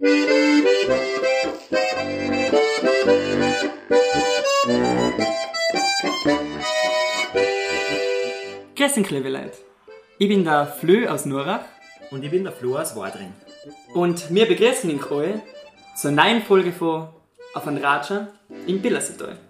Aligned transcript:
Grüß 0.00 0.06
Leute. 9.10 9.52
Ich 10.18 10.28
bin 10.28 10.44
der 10.44 10.66
Flö 10.66 11.08
aus 11.08 11.24
Nurach 11.24 11.62
Und 12.12 12.22
ich 12.22 12.30
bin 12.30 12.44
der 12.44 12.52
Flo 12.52 12.76
aus 12.76 12.94
Wadring. 12.94 13.32
und 13.92 14.32
wir 14.32 14.46
begrüßen 14.46 14.88
euch 14.88 15.10
alle 15.10 15.42
zur 15.96 16.12
neuen 16.12 16.42
Folge 16.42 16.70
von 16.70 17.08
Auf 17.54 17.66
ein 17.66 17.78
Ratscher 17.78 18.28
im 18.68 18.80
Billersetal. 18.80 19.47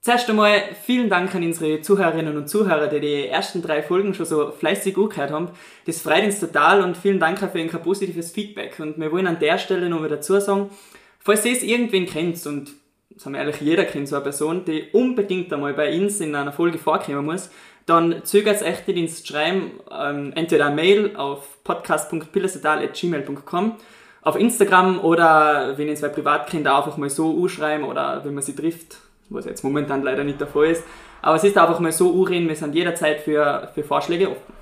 Zuerst 0.00 0.30
einmal 0.30 0.62
vielen 0.84 1.10
Dank 1.10 1.34
an 1.34 1.42
unsere 1.42 1.80
Zuhörerinnen 1.80 2.36
und 2.36 2.48
Zuhörer, 2.48 2.86
die 2.86 3.00
die 3.00 3.26
ersten 3.26 3.62
drei 3.62 3.82
Folgen 3.82 4.14
schon 4.14 4.26
so 4.26 4.52
fleißig 4.52 4.96
angehört 4.96 5.32
haben. 5.32 5.48
Das 5.86 6.00
freut 6.00 6.24
uns 6.24 6.38
total 6.38 6.82
und 6.82 6.96
vielen 6.96 7.18
Dank 7.18 7.42
auch 7.42 7.50
für 7.50 7.58
ein 7.58 7.68
positives 7.68 8.30
Feedback. 8.30 8.78
Und 8.78 8.98
wir 8.98 9.10
wollen 9.10 9.26
an 9.26 9.40
der 9.40 9.58
Stelle 9.58 9.88
noch 9.88 10.00
mal 10.00 10.08
dazu 10.08 10.38
sagen, 10.38 10.70
falls 11.18 11.44
ihr 11.44 11.52
es 11.52 11.64
irgendwen 11.64 12.06
kennt 12.06 12.46
und 12.46 12.70
sagen 13.16 13.34
wir 13.34 13.40
ehrlich, 13.40 13.60
jeder 13.60 13.84
kennt 13.84 14.08
so 14.08 14.16
eine 14.16 14.22
Person, 14.22 14.64
die 14.64 14.88
unbedingt 14.92 15.52
einmal 15.52 15.74
bei 15.74 16.00
uns 16.00 16.20
in 16.20 16.34
einer 16.34 16.52
Folge 16.52 16.78
vorkommen 16.78 17.24
muss, 17.24 17.50
dann 17.86 18.24
zögert 18.24 18.56
es 18.56 18.62
echt 18.62 18.86
nicht 18.86 18.98
ins 18.98 19.26
Schreiben, 19.26 19.80
ähm, 19.90 20.32
entweder 20.34 20.66
eine 20.66 20.76
Mail 20.76 21.16
auf 21.16 21.64
podcast.pillersetal.gmail.com 21.64 23.76
auf 24.22 24.36
Instagram 24.36 25.00
oder 25.00 25.78
wenn 25.78 25.88
ihr 25.88 25.96
zwei 25.96 26.08
Privatkinder 26.08 26.76
einfach 26.76 26.98
mal 26.98 27.10
so 27.10 27.42
anschreiben 27.42 27.84
oder 27.84 28.24
wenn 28.24 28.34
man 28.34 28.42
sie 28.42 28.54
trifft, 28.54 28.98
was 29.30 29.44
jetzt 29.44 29.64
momentan 29.64 30.02
leider 30.02 30.24
nicht 30.24 30.40
der 30.40 30.46
Fall 30.46 30.66
ist. 30.66 30.84
Aber 31.22 31.36
es 31.36 31.44
ist 31.44 31.56
einfach 31.58 31.80
mal 31.80 31.92
so 31.92 32.12
anreden, 32.22 32.48
wir 32.48 32.56
sind 32.56 32.74
jederzeit 32.74 33.20
für, 33.20 33.70
für 33.74 33.82
Vorschläge 33.82 34.30
offen. 34.30 34.52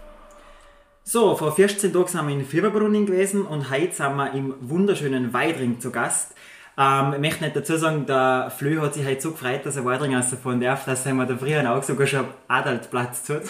So, 1.05 1.37
vor 1.37 1.53
14 1.53 1.93
Tagen 1.93 2.09
sind 2.09 2.27
wir 2.27 2.35
in 2.35 2.45
Fieberbrunnen 2.45 3.07
gewesen 3.07 3.43
und 3.43 3.71
heute 3.71 3.93
sind 3.93 4.17
wir 4.17 4.33
im 4.33 4.55
wunderschönen 4.61 5.33
Weidring 5.33 5.79
zu 5.79 5.93
Gast. 5.93 6.35
Ähm, 6.79 7.15
ich 7.15 7.21
möchte 7.21 7.45
nicht 7.45 7.57
dazu 7.57 7.77
sagen, 7.77 8.05
der 8.07 8.53
Flö 8.55 8.81
hat 8.83 8.95
sich 8.95 9.07
heute 9.07 9.21
so 9.21 9.31
gefreut, 9.31 9.65
dass 9.65 9.77
er 9.77 9.85
Weidring 9.85 10.15
rausfahren 10.15 10.61
darf, 10.61 10.85
dass 10.85 11.07
er 11.07 11.15
mir 11.15 11.27
da 11.27 11.37
früher 11.37 11.71
auch 11.73 11.83
sogar 11.83 12.07
schon 12.07 12.27
Adaltplatz 12.49 13.25
tut. 13.25 13.43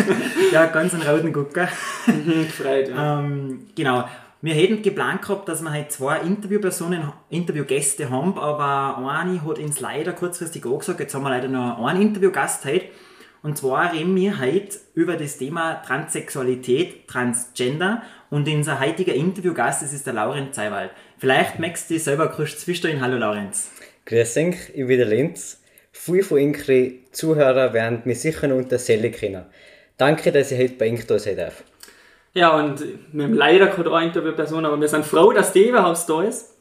ja, 0.52 0.66
ganz 0.66 0.94
einen 0.94 1.02
roten 1.02 1.32
Gucker. 1.32 1.68
Gefreut, 2.06 2.88
ja. 2.88 3.18
Ähm, 3.18 3.66
genau. 3.74 4.04
Wir 4.42 4.54
hätten 4.54 4.80
geplant 4.80 5.20
gehabt, 5.20 5.50
dass 5.50 5.60
wir 5.60 5.70
heute 5.70 5.88
zwei 5.88 6.20
Interviewpersonen, 6.20 7.12
Interviewgäste 7.28 8.08
haben, 8.08 8.38
aber 8.38 8.96
eine 9.06 9.44
hat 9.44 9.58
uns 9.58 9.80
leider 9.80 10.14
kurzfristig 10.14 10.64
angesagt, 10.64 10.98
jetzt 11.00 11.14
haben 11.14 11.24
wir 11.24 11.28
leider 11.28 11.48
noch 11.48 11.84
einen 11.84 12.00
Interviewgast 12.00 12.64
heute. 12.64 12.86
Und 13.42 13.58
zwar 13.58 13.92
reden 13.92 14.16
wir 14.16 14.40
heute 14.40 14.78
über 14.94 15.18
das 15.18 15.36
Thema 15.36 15.82
Transsexualität, 15.82 17.06
Transgender 17.06 18.02
und 18.30 18.48
unser 18.48 18.80
heutiger 18.80 19.12
Interviewgast, 19.12 19.82
das 19.82 19.92
ist 19.92 20.06
der 20.06 20.14
Laurenz 20.14 20.56
Zeiwald. 20.56 20.90
Vielleicht 21.18 21.58
möchtest 21.58 21.90
du 21.90 21.94
dich 21.94 22.04
selber 22.04 22.28
kurz 22.28 22.60
zwischendurch. 22.60 22.98
Hallo 23.02 23.18
Laurenz. 23.18 23.70
Grüß 24.06 24.38
euch, 24.38 24.70
ich 24.74 24.86
bin 24.86 24.96
der 24.96 25.06
Lenz. 25.06 25.60
Viele 25.92 26.22
von 26.22 26.40
unseren 26.40 26.92
Zuhörern 27.12 27.74
werden 27.74 28.00
mich 28.06 28.20
sicher 28.20 28.54
unter 28.54 28.78
Selle 28.78 29.10
kennen. 29.10 29.44
Danke, 29.98 30.32
dass 30.32 30.50
ich 30.50 30.58
heute 30.58 30.74
bei 30.76 30.90
euch 30.90 31.06
da 31.06 31.18
sein 31.18 31.36
darf. 31.36 31.62
Ja, 32.32 32.56
und 32.56 32.84
wir 33.12 33.24
haben 33.24 33.34
leider 33.34 33.66
keine 33.66 33.92
eine 33.92 34.06
Interviewperson, 34.06 34.64
aber 34.64 34.80
wir 34.80 34.88
sind 34.88 35.04
froh, 35.04 35.32
dass 35.32 35.52
die 35.52 35.68
überhaupt 35.68 36.08
da 36.08 36.22
ist. 36.22 36.56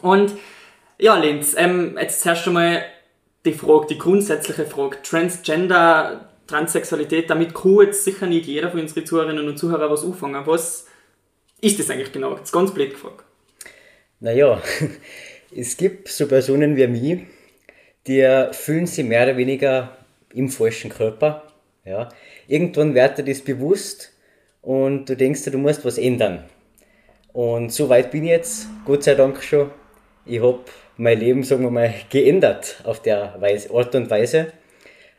Und 0.00 0.32
ja, 0.98 1.16
Lenz, 1.18 1.54
ähm, 1.56 1.98
jetzt 2.00 2.22
zuerst 2.22 2.46
einmal 2.46 2.84
die 3.44 3.52
Frage, 3.52 3.88
die 3.90 3.98
grundsätzliche 3.98 4.64
Frage. 4.64 5.02
Transgender, 5.02 6.30
Transsexualität, 6.46 7.28
damit 7.28 7.54
kann 7.54 7.80
jetzt 7.82 8.04
sicher 8.04 8.26
nicht 8.26 8.46
jeder 8.46 8.70
von 8.70 8.80
unseren 8.80 9.04
Zuhörerinnen 9.04 9.48
und 9.48 9.58
Zuhörern 9.58 9.90
was 9.90 10.04
anfangen. 10.04 10.46
Was 10.46 10.86
ist 11.60 11.78
das 11.78 11.90
eigentlich 11.90 12.12
genau? 12.12 12.30
Das 12.32 12.44
ist 12.44 12.52
ganz 12.52 12.72
blöd 12.72 12.90
gefragt. 12.92 13.24
Naja, 14.20 14.62
es 15.56 15.76
gibt 15.76 16.08
so 16.08 16.26
Personen 16.26 16.76
wie 16.76 16.86
mich, 16.86 17.20
die 18.06 18.48
fühlen 18.52 18.86
sich 18.86 19.04
mehr 19.04 19.24
oder 19.24 19.36
weniger 19.36 19.96
im 20.32 20.48
falschen 20.48 20.90
Körper. 20.90 21.52
Ja. 21.84 22.08
Irgendwann 22.46 22.94
wird 22.94 23.18
dir 23.18 23.24
das 23.24 23.40
bewusst 23.40 24.11
und 24.62 25.08
du 25.08 25.16
denkst 25.16 25.44
du 25.44 25.58
musst 25.58 25.84
was 25.84 25.98
ändern. 25.98 26.44
Und 27.32 27.72
so 27.72 27.88
weit 27.88 28.10
bin 28.10 28.24
ich 28.24 28.30
jetzt, 28.30 28.66
Gott 28.86 29.02
sei 29.02 29.14
Dank 29.14 29.42
schon. 29.42 29.70
Ich 30.24 30.40
habe 30.40 30.60
mein 30.96 31.18
Leben, 31.18 31.42
sagen 31.42 31.62
wir 31.62 31.70
mal, 31.70 31.92
geändert 32.10 32.80
auf 32.84 33.02
der 33.02 33.34
Weise, 33.40 33.74
Art 33.74 33.94
und 33.94 34.08
Weise. 34.08 34.52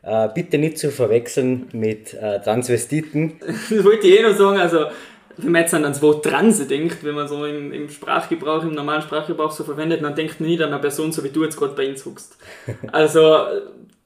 Äh, 0.02 0.30
bitte 0.34 0.58
nicht 0.58 0.78
zu 0.78 0.92
verwechseln 0.92 1.68
mit 1.74 2.14
äh, 2.14 2.40
Transvestiten. 2.42 3.34
Das 3.70 3.84
wollte 3.84 4.08
ich 4.08 4.20
eh 4.20 4.24
noch 4.24 4.36
sagen, 4.36 4.60
also 4.60 4.86
wenn 5.38 5.52
man 5.52 5.62
jetzt 5.62 5.74
an 5.74 5.84
das 5.84 6.02
Wort 6.02 6.24
Transe 6.26 6.66
denkt, 6.66 7.04
wenn 7.04 7.16
man 7.16 7.28
so 7.28 7.46
im, 7.46 7.72
im 7.72 7.90
Sprachgebrauch, 7.90 8.64
im 8.64 8.74
normalen 8.74 9.02
Sprachgebrauch 9.02 9.52
so 9.52 9.64
verwendet, 9.64 10.04
dann 10.04 10.16
denkt 10.16 10.40
man 10.40 10.50
nicht 10.50 10.62
an 10.62 10.72
eine 10.72 10.80
Person, 10.80 11.12
so 11.12 11.24
wie 11.24 11.30
du 11.30 11.44
jetzt 11.44 11.58
gerade 11.58 11.74
bei 11.74 11.90
uns 11.90 12.06
huckst. 12.06 12.38
Also 12.92 13.46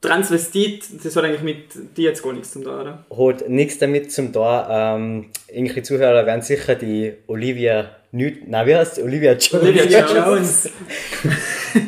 Transvestit, 0.00 0.84
das 1.04 1.16
hat 1.16 1.24
eigentlich 1.24 1.42
mit 1.42 1.96
dir 1.96 2.10
jetzt 2.10 2.22
gar 2.22 2.32
nichts 2.32 2.52
zu 2.52 2.62
tun, 2.62 2.72
oder? 2.72 3.04
hat 3.10 3.48
nichts 3.48 3.78
damit 3.78 4.12
zum 4.12 4.30
da. 4.30 4.94
Ähm, 4.96 5.30
irgendwelche 5.48 5.82
Zuhörer 5.82 6.24
werden 6.24 6.42
sicher 6.42 6.76
die 6.76 7.14
Olivia 7.26 7.90
Newt, 8.12 8.46
na 8.46 8.64
wie 8.64 8.76
heißt 8.76 9.00
Olivia 9.02 9.32
Jones 9.32 9.62
Olivia 9.64 10.06
Jones. 10.06 10.70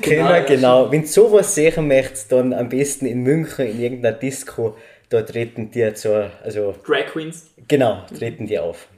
Kennen, 0.03 0.45
genau. 0.47 0.91
Wenn 0.91 1.03
du 1.03 1.07
sowas 1.07 1.55
sehen 1.55 1.87
möchtest, 1.87 2.33
dann 2.33 2.53
am 2.53 2.69
besten 2.69 3.07
in 3.07 3.23
München 3.23 3.67
in 3.67 3.81
irgendeiner 3.81 4.17
Disco, 4.17 4.77
da 5.09 5.23
treten 5.23 5.71
die 5.71 5.95
zur, 5.95 6.31
also 6.43 6.75
Drag 6.85 7.07
Queens. 7.07 7.51
genau, 7.69 8.05
treten 8.19 8.47
die 8.47 8.59
auf. 8.59 8.89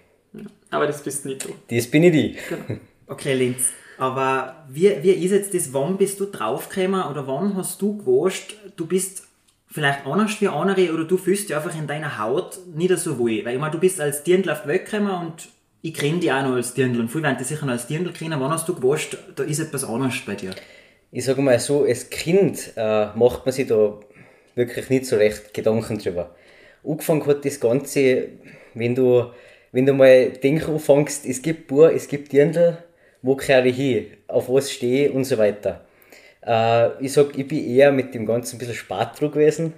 Aber 0.73 0.87
das 0.87 1.03
bist 1.03 1.25
nicht 1.27 1.45
du. 1.45 1.51
Das 1.69 1.87
bin 1.87 2.03
ich 2.03 2.13
die. 2.13 2.37
Okay, 3.09 3.35
Linz. 3.35 3.73
Aber 3.99 4.65
wie, 4.71 4.91
wie 5.03 5.11
ist 5.11 5.33
jetzt 5.33 5.53
das, 5.53 5.75
wann 5.75 5.99
bist 5.99 6.19
du 6.19 6.25
draufgekommen 6.25 7.03
oder 7.03 7.27
wann 7.27 7.55
hast 7.57 7.83
du 7.83 7.99
gewusst, 7.99 8.55
du 8.75 8.87
bist 8.87 9.25
vielleicht 9.71 10.07
anders 10.07 10.41
wie 10.41 10.49
andere 10.49 10.95
oder 10.95 11.05
du 11.05 11.19
fühlst 11.19 11.49
dich 11.49 11.57
einfach 11.57 11.77
in 11.79 11.87
deiner 11.87 12.19
Haut 12.19 12.59
nicht 12.75 12.97
so 12.97 13.19
wohl? 13.19 13.45
Weil 13.45 13.55
ich 13.55 13.61
meine, 13.61 13.73
du 13.73 13.79
bist 13.79 14.01
als 14.01 14.23
Dirndl 14.23 14.51
auf 14.51 14.63
die 14.63 14.69
Welt 14.69 14.87
gekommen 14.87 15.11
und 15.11 15.49
ich 15.83 15.93
kenne 15.93 16.21
dich 16.21 16.33
auch 16.33 16.43
noch 16.43 16.55
als 16.55 16.73
Dirndl 16.73 17.01
und 17.01 17.11
viele 17.11 17.25
werden 17.25 17.37
dich 17.37 17.49
sicher 17.49 17.67
noch 17.67 17.73
als 17.73 17.87
Dirndl 17.87 18.13
kennen. 18.13 18.41
Wann 18.41 18.51
hast 18.51 18.67
du 18.67 18.75
gewusst, 18.75 19.19
da 19.37 19.43
ist 19.43 19.59
etwas 19.59 19.85
anders 19.85 20.15
bei 20.25 20.37
dir? 20.37 20.53
Ich 21.11 21.27
sage 21.27 21.43
mal 21.43 21.59
so, 21.59 21.85
als 21.85 22.09
Kind 22.09 22.73
äh, 22.77 23.09
macht 23.15 23.45
man 23.45 23.53
sich 23.53 23.67
da 23.67 24.01
wirklich 24.55 24.89
nicht 24.89 25.05
so 25.05 25.17
recht 25.17 25.53
Gedanken 25.53 25.99
drüber. 25.99 26.35
Angefangen 26.83 27.27
hat 27.27 27.45
das 27.45 27.61
Ganze, 27.61 28.29
wenn 28.75 28.95
du, 28.95 29.27
wenn 29.73 29.87
du 29.87 29.95
mal 29.95 30.31
denken 30.31 30.75
anfängst, 30.75 31.27
es 31.27 31.43
gibt 31.43 31.67
Bur, 31.67 31.93
es 31.93 32.07
gibt 32.07 32.33
Dirndl, 32.33 32.79
wo 33.23 33.37
kehre 33.37 33.69
ich 33.69 33.77
hin, 33.77 34.07
auf 34.29 34.49
was 34.49 34.71
stehe 34.71 35.09
ich 35.09 35.15
und 35.15 35.25
so 35.25 35.39
weiter. 35.39 35.85
Äh, 36.47 37.03
ich 37.05 37.13
sag, 37.13 37.37
ich 37.39 37.49
bin 37.49 37.67
eher 37.67 37.91
mit 37.93 38.15
dem 38.15 38.27
Ganzen 38.27 38.57
ein 38.57 38.59
bisschen 38.59 38.75
spät 38.75 39.09
dran 39.19 39.31
gewesen. 39.31 39.75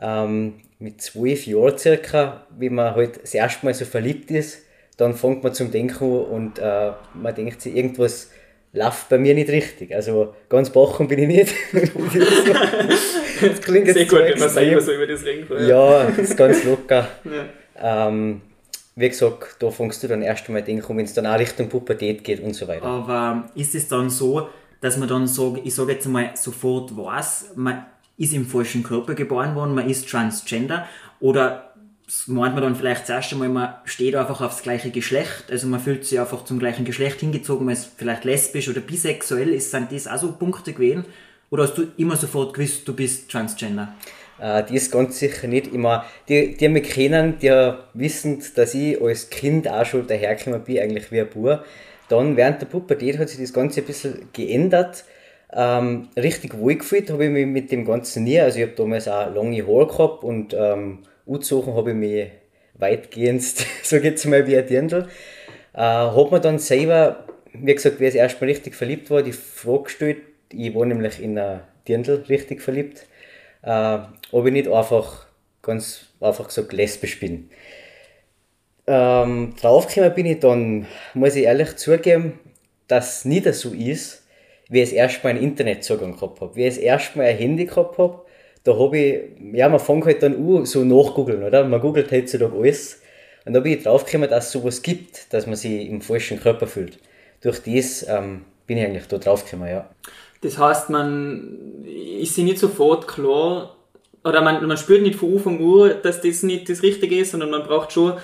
Ähm, 0.00 0.54
mit 0.78 1.02
zwölf 1.02 1.46
Jahren 1.46 1.76
circa, 1.76 2.46
wenn 2.56 2.74
man 2.74 2.94
halt 2.94 3.22
das 3.22 3.34
erste 3.34 3.66
Mal 3.66 3.74
so 3.74 3.84
verliebt 3.84 4.30
ist, 4.30 4.64
dann 4.96 5.14
fängt 5.14 5.42
man 5.42 5.52
zum 5.52 5.70
Denken 5.70 6.04
an 6.04 6.24
und 6.24 6.58
äh, 6.58 6.92
man 7.14 7.34
denkt 7.34 7.60
sich, 7.60 7.74
irgendwas 7.76 8.30
läuft 8.72 9.08
bei 9.08 9.18
mir 9.18 9.34
nicht 9.34 9.50
richtig. 9.50 9.94
Also 9.94 10.34
ganz 10.48 10.70
bachen 10.70 11.08
bin 11.08 11.18
ich 11.18 11.28
nicht. 11.28 11.54
das 13.40 13.60
klingt 13.60 13.88
Sehr 13.88 14.02
jetzt 14.02 14.10
gut, 14.10 14.20
zu 14.20 14.24
wenn 14.24 14.38
man 14.38 14.48
selber 14.48 14.80
so 14.80 14.92
über 14.92 15.06
das 15.06 15.24
kann. 15.24 15.66
Ja, 15.66 16.04
das 16.04 16.18
ist 16.18 16.36
ganz 16.36 16.64
locker. 16.64 17.08
Ja. 17.24 18.08
Ähm, 18.08 18.42
wie 18.98 19.08
gesagt, 19.08 19.56
da 19.60 19.70
fängst 19.70 20.02
du 20.02 20.08
dann 20.08 20.22
erst 20.22 20.48
einmal 20.48 20.62
denken, 20.62 20.96
wenn 20.96 21.04
es 21.04 21.14
dann 21.14 21.26
auch 21.26 21.38
Richtung 21.38 21.68
Pubertät 21.68 22.24
geht 22.24 22.42
und 22.42 22.54
so 22.54 22.66
weiter. 22.66 22.84
Aber 22.84 23.48
ist 23.54 23.76
es 23.76 23.86
dann 23.86 24.10
so, 24.10 24.48
dass 24.80 24.96
man 24.96 25.08
dann 25.08 25.28
sagt, 25.28 25.60
ich 25.64 25.74
sage 25.74 25.92
jetzt 25.92 26.08
mal 26.08 26.32
sofort 26.34 26.96
weiß, 26.96 27.52
man 27.54 27.86
ist 28.16 28.32
im 28.32 28.44
falschen 28.44 28.82
Körper 28.82 29.14
geboren 29.14 29.54
worden, 29.54 29.76
man 29.76 29.88
ist 29.88 30.08
transgender 30.08 30.86
oder 31.20 31.74
meint 32.26 32.54
man 32.54 32.64
dann 32.64 32.74
vielleicht 32.74 33.02
das 33.02 33.10
erste 33.10 33.36
Mal, 33.36 33.48
man 33.48 33.74
steht 33.84 34.16
einfach 34.16 34.40
aufs 34.40 34.62
gleiche 34.62 34.90
Geschlecht, 34.90 35.44
also 35.50 35.68
man 35.68 35.78
fühlt 35.78 36.04
sich 36.04 36.18
einfach 36.18 36.44
zum 36.44 36.58
gleichen 36.58 36.84
Geschlecht 36.84 37.20
hingezogen, 37.20 37.66
man 37.66 37.74
ist 37.74 37.90
vielleicht 37.96 38.24
lesbisch 38.24 38.68
oder 38.68 38.80
bisexuell, 38.80 39.50
ist, 39.50 39.70
sind 39.70 39.92
das 39.92 40.08
auch 40.08 40.18
so 40.18 40.32
Punkte 40.32 40.72
gewesen? 40.72 41.04
Oder 41.50 41.64
hast 41.64 41.78
du 41.78 41.86
immer 41.96 42.16
sofort 42.16 42.54
gewusst, 42.54 42.86
du 42.88 42.94
bist 42.94 43.30
transgender? 43.30 43.94
Äh, 44.40 44.64
die 44.64 44.76
ist 44.76 44.92
ganz 44.92 45.18
sicher 45.18 45.46
nicht 45.46 45.72
immer. 45.72 46.04
Die, 46.28 46.56
die 46.56 46.68
mich 46.68 46.88
kennen, 46.90 47.38
die 47.40 47.72
wissen, 47.94 48.42
dass 48.54 48.74
ich 48.74 49.00
als 49.00 49.30
Kind 49.30 49.68
auch 49.68 49.84
schon 49.84 50.06
dahergekommen 50.06 50.62
bin, 50.64 50.78
eigentlich 50.78 51.10
wie 51.12 51.20
ein 51.20 51.28
Bub. 51.28 51.64
Dann 52.08 52.36
während 52.36 52.60
der 52.62 52.66
Pubertät 52.66 53.18
hat 53.18 53.28
sich 53.28 53.40
das 53.40 53.52
Ganze 53.52 53.80
ein 53.80 53.86
bisschen 53.86 54.28
geändert. 54.32 55.04
Ähm, 55.52 56.08
richtig 56.16 56.58
wohl 56.58 56.76
gefühlt 56.76 57.10
habe 57.10 57.24
ich 57.24 57.30
mich 57.30 57.46
mit 57.46 57.72
dem 57.72 57.84
Ganzen 57.84 58.24
nie. 58.24 58.40
Also 58.40 58.58
ich 58.58 58.64
habe 58.64 58.74
damals 58.76 59.08
auch 59.08 59.34
lange 59.34 59.66
Haare 59.66 59.86
gehabt 59.86 60.24
und 60.24 60.54
ähm, 60.54 61.00
angezogen 61.26 61.74
habe 61.74 61.90
ich 61.90 61.96
mich 61.96 62.26
weitgehend, 62.74 63.42
so 63.82 63.96
jetzt 63.96 64.24
mal 64.26 64.46
wie 64.46 64.56
ein 64.56 64.66
Dirndl. 64.66 65.08
Äh, 65.74 65.80
habe 65.80 66.30
mir 66.30 66.40
dann 66.40 66.58
selber, 66.58 67.24
wie 67.52 67.74
gesagt, 67.74 68.00
wie 68.00 68.04
ich 68.04 68.10
das 68.10 68.20
erste 68.20 68.40
Mal 68.40 68.50
richtig 68.50 68.74
verliebt 68.74 69.10
war, 69.10 69.22
die 69.22 69.32
Frage 69.32 69.84
gestellt, 69.84 70.18
ich 70.52 70.74
war 70.74 70.86
nämlich 70.86 71.22
in 71.22 71.38
ein 71.38 71.60
Dirndl 71.86 72.24
richtig 72.28 72.62
verliebt, 72.62 73.06
äh, 73.62 73.98
ob 74.32 74.46
ich 74.46 74.52
nicht 74.52 74.68
einfach 74.68 75.26
ganz 75.62 76.06
einfach 76.20 76.46
gesagt 76.48 76.72
lesbisch 76.72 77.20
bin. 77.20 77.50
Ähm, 78.86 79.54
draufgekommen 79.60 80.14
bin 80.14 80.26
ich 80.26 80.40
dann, 80.40 80.86
muss 81.14 81.36
ich 81.36 81.44
ehrlich 81.44 81.76
zugeben, 81.76 82.38
dass 82.86 83.18
es 83.18 83.24
nicht 83.26 83.52
so 83.54 83.70
ist, 83.70 84.24
wie 84.68 84.82
ich 84.82 84.94
erstmal 84.94 85.34
einen 85.34 85.42
Internetzugang 85.42 86.14
gehabt 86.14 86.40
habe. 86.40 86.56
Wie 86.56 86.66
ich 86.66 86.82
erstmal 86.82 87.26
ein 87.26 87.36
Handy 87.36 87.66
gehabt 87.66 87.98
habe, 87.98 88.22
da 88.64 88.78
habe 88.78 88.98
ich, 88.98 89.20
ja, 89.52 89.68
man 89.68 89.80
fängt 89.80 90.04
halt 90.06 90.22
dann 90.22 90.34
an, 90.34 90.66
so 90.66 90.84
nachgoogeln, 90.84 91.42
oder? 91.42 91.64
Man 91.64 91.80
googelt 91.80 92.10
heutzutage 92.10 92.54
alles. 92.56 93.00
Und 93.44 93.54
da 93.54 93.60
bin 93.60 93.72
ich 93.72 93.82
draufgekommen, 93.82 94.28
dass 94.28 94.46
es 94.46 94.52
sowas 94.52 94.82
gibt, 94.82 95.32
dass 95.32 95.46
man 95.46 95.56
sich 95.56 95.88
im 95.88 96.00
falschen 96.00 96.40
Körper 96.40 96.66
fühlt. 96.66 96.98
Durch 97.40 97.60
das 97.60 98.06
ähm, 98.08 98.44
bin 98.66 98.78
ich 98.78 98.84
eigentlich 98.84 99.06
da 99.06 99.18
draufgekommen, 99.18 99.68
ja. 99.68 99.88
Das 100.40 100.58
heißt, 100.58 100.90
man 100.90 101.84
ist 101.84 102.34
sich 102.34 102.44
nicht 102.44 102.58
sofort 102.58 103.08
klar, 103.08 103.76
oder 104.24 104.42
man, 104.42 104.66
man 104.66 104.76
spürt 104.76 105.02
nicht 105.02 105.18
von 105.18 105.34
Anfang 105.34 105.58
an, 105.60 105.96
dass 106.02 106.20
das 106.20 106.42
nicht 106.42 106.68
das 106.68 106.82
Richtige 106.82 107.18
ist, 107.18 107.30
sondern 107.30 107.50
man 107.50 107.62
braucht 107.64 107.92
schon 107.92 108.14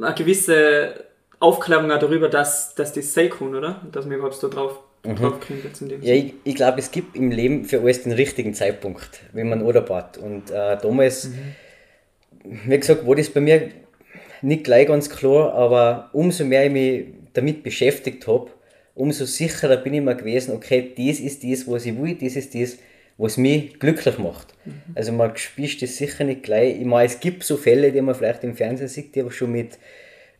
eine 0.00 0.14
gewisse 0.14 1.04
Aufklärung 1.40 1.90
auch 1.90 1.98
darüber, 1.98 2.28
dass, 2.28 2.74
dass 2.74 2.92
das 2.92 3.12
sein 3.12 3.30
kann, 3.30 3.54
oder? 3.54 3.82
Dass 3.92 4.06
man 4.06 4.16
überhaupt 4.16 4.42
da 4.42 4.48
drauf, 4.48 4.80
mhm. 5.04 5.16
drauf 5.16 5.40
kommt 5.40 5.64
jetzt 5.64 5.82
in 5.82 5.88
dem 5.88 6.02
Ja, 6.02 6.14
ich, 6.14 6.34
ich 6.44 6.54
glaube, 6.54 6.78
es 6.78 6.90
gibt 6.90 7.16
im 7.16 7.30
Leben 7.30 7.64
für 7.64 7.80
alles 7.80 8.02
den 8.02 8.12
richtigen 8.12 8.54
Zeitpunkt, 8.54 9.20
wenn 9.32 9.48
man 9.48 9.60
baut. 9.60 10.18
Und 10.18 10.50
äh, 10.50 10.78
damals, 10.80 11.28
mhm. 11.28 12.60
wie 12.66 12.78
gesagt, 12.78 13.06
war 13.06 13.14
das 13.14 13.30
bei 13.30 13.40
mir 13.40 13.70
nicht 14.42 14.64
gleich 14.64 14.86
ganz 14.86 15.10
klar, 15.10 15.54
aber 15.54 16.10
umso 16.12 16.44
mehr 16.44 16.66
ich 16.66 16.72
mich 16.72 17.06
damit 17.32 17.62
beschäftigt 17.62 18.26
habe, 18.26 18.50
umso 18.94 19.24
sicherer 19.26 19.76
bin 19.76 19.94
ich 19.94 20.02
mir 20.02 20.14
gewesen, 20.14 20.54
okay, 20.54 20.92
das 20.96 21.20
ist 21.20 21.44
das, 21.44 21.68
was 21.68 21.86
ich 21.86 21.96
will, 21.96 22.14
das 22.14 22.36
ist 22.36 22.54
das, 22.54 22.78
was 23.16 23.36
mich 23.36 23.78
glücklich 23.78 24.18
macht. 24.18 24.54
Mhm. 24.64 24.82
Also 24.94 25.12
man 25.12 25.36
spießt 25.36 25.82
das 25.82 25.96
sicher 25.96 26.24
nicht 26.24 26.42
gleich. 26.42 26.80
Ich 26.80 26.86
meine, 26.86 27.06
es 27.06 27.20
gibt 27.20 27.44
so 27.44 27.56
Fälle, 27.56 27.92
die 27.92 28.00
man 28.00 28.14
vielleicht 28.14 28.44
im 28.44 28.56
Fernsehen 28.56 28.88
sieht, 28.88 29.14
die 29.14 29.20
aber 29.20 29.30
schon 29.30 29.52
mit 29.52 29.78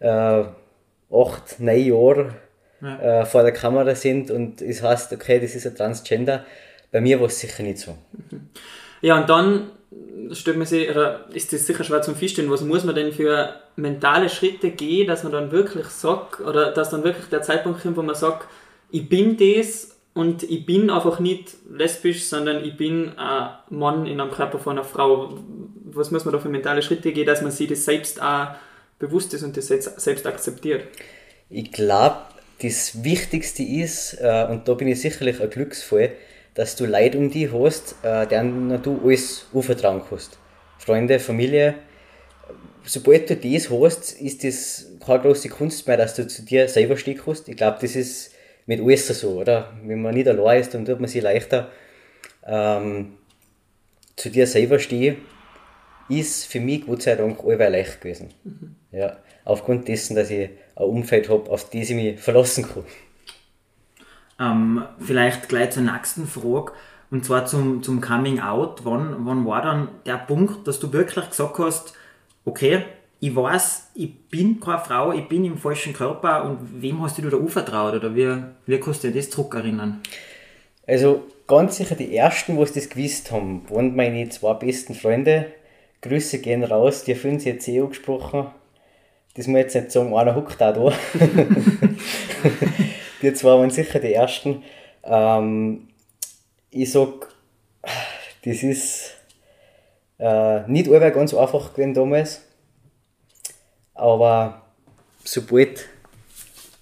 äh, 0.00 0.08
acht, 0.08 1.60
neun 1.60 1.84
Jahren 1.84 2.34
ja. 2.80 3.22
äh, 3.22 3.26
vor 3.26 3.42
der 3.42 3.52
Kamera 3.52 3.94
sind 3.94 4.30
und 4.30 4.60
es 4.60 4.82
heißt, 4.82 5.12
okay, 5.12 5.40
das 5.40 5.54
ist 5.54 5.66
ein 5.66 5.74
Transgender. 5.74 6.44
Bei 6.90 7.00
mir 7.00 7.20
war 7.20 7.26
es 7.26 7.40
sicher 7.40 7.62
nicht 7.62 7.78
so. 7.78 7.96
Mhm. 8.30 8.48
Ja, 9.00 9.20
und 9.20 9.28
dann 9.28 9.70
stellt 10.32 10.56
man 10.56 10.66
sich, 10.66 10.88
oder 10.90 11.26
ist 11.32 11.52
das 11.52 11.66
sicher 11.66 11.84
schwer 11.84 12.02
zum 12.02 12.16
Feststellen, 12.16 12.50
was 12.50 12.62
muss 12.62 12.84
man 12.84 12.94
denn 12.94 13.12
für 13.12 13.54
mentale 13.76 14.28
Schritte 14.28 14.70
gehen, 14.70 15.06
dass 15.06 15.22
man 15.22 15.32
dann 15.32 15.52
wirklich 15.52 15.86
sagt, 15.86 16.40
oder 16.40 16.72
dass 16.72 16.90
dann 16.90 17.04
wirklich 17.04 17.26
der 17.26 17.42
Zeitpunkt 17.42 17.82
kommt, 17.82 17.96
wo 17.96 18.02
man 18.02 18.14
sagt, 18.14 18.48
ich 18.90 19.08
bin 19.08 19.36
das 19.36 19.96
und 20.14 20.44
ich 20.44 20.64
bin 20.64 20.90
einfach 20.90 21.18
nicht 21.18 21.56
lesbisch, 21.70 22.24
sondern 22.24 22.64
ich 22.64 22.76
bin 22.76 23.18
ein 23.18 23.50
Mann 23.70 24.06
in 24.06 24.20
einem 24.20 24.30
Körper 24.30 24.58
von 24.58 24.78
einer 24.78 24.84
Frau. 24.84 25.38
Was 25.84 26.10
muss 26.10 26.24
man 26.24 26.32
da 26.32 26.38
für 26.38 26.48
mentale 26.48 26.82
Schritte 26.82 27.12
gehen, 27.12 27.26
dass 27.26 27.42
man 27.42 27.50
sich 27.50 27.68
das 27.68 27.84
selbst 27.84 28.22
auch 28.22 28.48
bewusst 28.98 29.34
ist 29.34 29.42
und 29.42 29.56
das 29.56 29.68
selbst 29.68 30.26
akzeptiert? 30.26 30.84
Ich 31.50 31.72
glaube, 31.72 32.16
das 32.62 33.02
Wichtigste 33.02 33.62
ist, 33.62 34.14
äh, 34.20 34.46
und 34.48 34.68
da 34.68 34.74
bin 34.74 34.88
ich 34.88 35.00
sicherlich 35.00 35.40
ein 35.40 35.50
Glücksfall, 35.50 36.12
dass 36.54 36.76
du 36.76 36.86
Leute 36.86 37.18
um 37.18 37.30
dich 37.30 37.52
hast, 37.52 37.96
äh, 38.02 38.26
denen 38.26 38.80
du 38.82 39.00
alles 39.04 39.46
anvertrauen 39.52 40.02
kannst. 40.08 40.38
Freunde, 40.78 41.18
Familie. 41.18 41.74
Sobald 42.84 43.30
du 43.30 43.36
das 43.36 43.70
hast, 43.70 44.20
ist 44.20 44.44
das 44.44 44.86
keine 45.04 45.20
große 45.20 45.48
Kunst 45.48 45.86
mehr, 45.86 45.96
dass 45.96 46.14
du 46.14 46.26
zu 46.26 46.42
dir 46.42 46.68
selber 46.68 46.96
stehen 46.96 47.20
kannst. 47.22 47.48
Ich 47.48 47.56
glaube, 47.56 47.78
das 47.80 47.96
ist 47.96 48.32
mit 48.66 48.80
alles 48.80 49.08
so, 49.08 49.40
oder? 49.40 49.72
Wenn 49.84 50.02
man 50.02 50.14
nicht 50.14 50.28
allein 50.28 50.60
ist, 50.60 50.74
dann 50.74 50.84
tut 50.84 51.00
man 51.00 51.08
sich 51.08 51.22
leichter 51.22 51.70
ähm, 52.46 53.14
zu 54.16 54.30
dir 54.30 54.46
selber 54.46 54.78
stehen. 54.78 55.16
Ist 56.08 56.44
für 56.44 56.60
mich 56.60 56.86
Gott 56.86 57.02
sei 57.02 57.16
Dank 57.16 57.42
allweil 57.42 57.72
leicht 57.72 58.00
gewesen. 58.02 58.28
Mhm. 58.44 58.76
Ja, 58.92 59.16
aufgrund 59.44 59.88
dessen, 59.88 60.14
dass 60.14 60.30
ich 60.30 60.50
ein 60.76 60.84
Umfeld 60.84 61.30
habe, 61.30 61.50
auf 61.50 61.70
das 61.70 61.90
ich 61.90 61.96
mich 61.96 62.20
verlassen 62.20 62.64
kann. 62.64 62.84
Ähm, 64.40 64.84
vielleicht 64.98 65.48
gleich 65.48 65.70
zur 65.70 65.82
nächsten 65.84 66.26
Frage, 66.26 66.72
und 67.10 67.24
zwar 67.24 67.46
zum, 67.46 67.82
zum 67.82 68.00
Coming 68.00 68.40
Out. 68.40 68.80
Wann, 68.84 69.14
wann 69.20 69.46
war 69.46 69.62
dann 69.62 69.88
der 70.04 70.16
Punkt, 70.16 70.66
dass 70.66 70.80
du 70.80 70.92
wirklich 70.92 71.28
gesagt 71.28 71.58
hast, 71.58 71.94
okay, 72.44 72.82
ich 73.20 73.34
weiß, 73.34 73.90
ich 73.94 74.28
bin 74.28 74.60
keine 74.60 74.80
Frau, 74.80 75.12
ich 75.12 75.28
bin 75.28 75.44
im 75.44 75.56
falschen 75.56 75.92
Körper 75.92 76.44
und 76.44 76.82
wem 76.82 77.00
hast 77.02 77.16
du 77.18 77.22
da 77.22 77.36
anvertraut 77.36 77.94
oder 77.94 78.14
wie, 78.14 78.42
wie 78.66 78.80
kannst 78.80 79.04
du 79.04 79.08
dir 79.08 79.20
das 79.20 79.30
zurückerinnern? 79.30 80.00
Also 80.86 81.22
ganz 81.46 81.76
sicher 81.76 81.94
die 81.94 82.14
ersten, 82.14 82.56
die 82.58 82.72
das 82.72 82.88
gewusst 82.88 83.30
haben, 83.30 83.62
waren 83.70 83.96
meine 83.96 84.28
zwei 84.28 84.54
besten 84.54 84.94
Freunde. 84.94 85.46
Grüße 86.02 86.40
gehen 86.40 86.64
raus, 86.64 87.04
die 87.04 87.14
haben 87.14 87.38
sie 87.38 87.50
jetzt 87.50 87.66
eh 87.66 87.80
angesprochen. 87.80 88.48
Das 89.34 89.46
muss 89.46 89.58
ich 89.58 89.64
jetzt 89.64 89.74
nicht 89.74 89.92
sagen, 89.92 90.14
einer 90.14 90.34
huckt 90.34 90.62
auch 90.62 90.74
da. 90.74 90.92
die 93.24 93.34
zwei 93.34 93.50
waren 93.50 93.70
sicher 93.70 93.98
die 93.98 94.12
ersten. 94.12 94.62
Ähm, 95.02 95.88
ich 96.70 96.92
sag, 96.92 97.28
das 98.44 98.62
ist 98.62 99.14
äh, 100.18 100.60
nicht 100.68 100.88
allweil 100.88 101.12
ganz 101.12 101.34
einfach 101.34 101.72
gewesen 101.72 101.94
damals. 101.94 102.42
Aber 103.94 104.62
sobald 105.24 105.88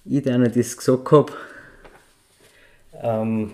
ich 0.05 0.23
denen 0.23 0.51
das 0.51 0.77
gesagt 0.77 1.11
habe, 1.11 1.33
ähm, 3.01 3.53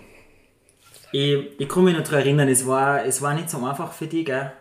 ich, 1.11 1.59
ich 1.59 1.69
kann 1.69 1.83
mich 1.83 1.95
noch 1.95 2.03
daran 2.03 2.19
erinnern, 2.19 2.49
es 2.49 2.67
war, 2.67 3.05
es 3.05 3.21
war 3.21 3.33
nicht 3.33 3.49
so 3.49 3.57
einfach 3.65 3.91
für 3.91 4.07
dich, 4.07 4.25
gell? 4.25 4.51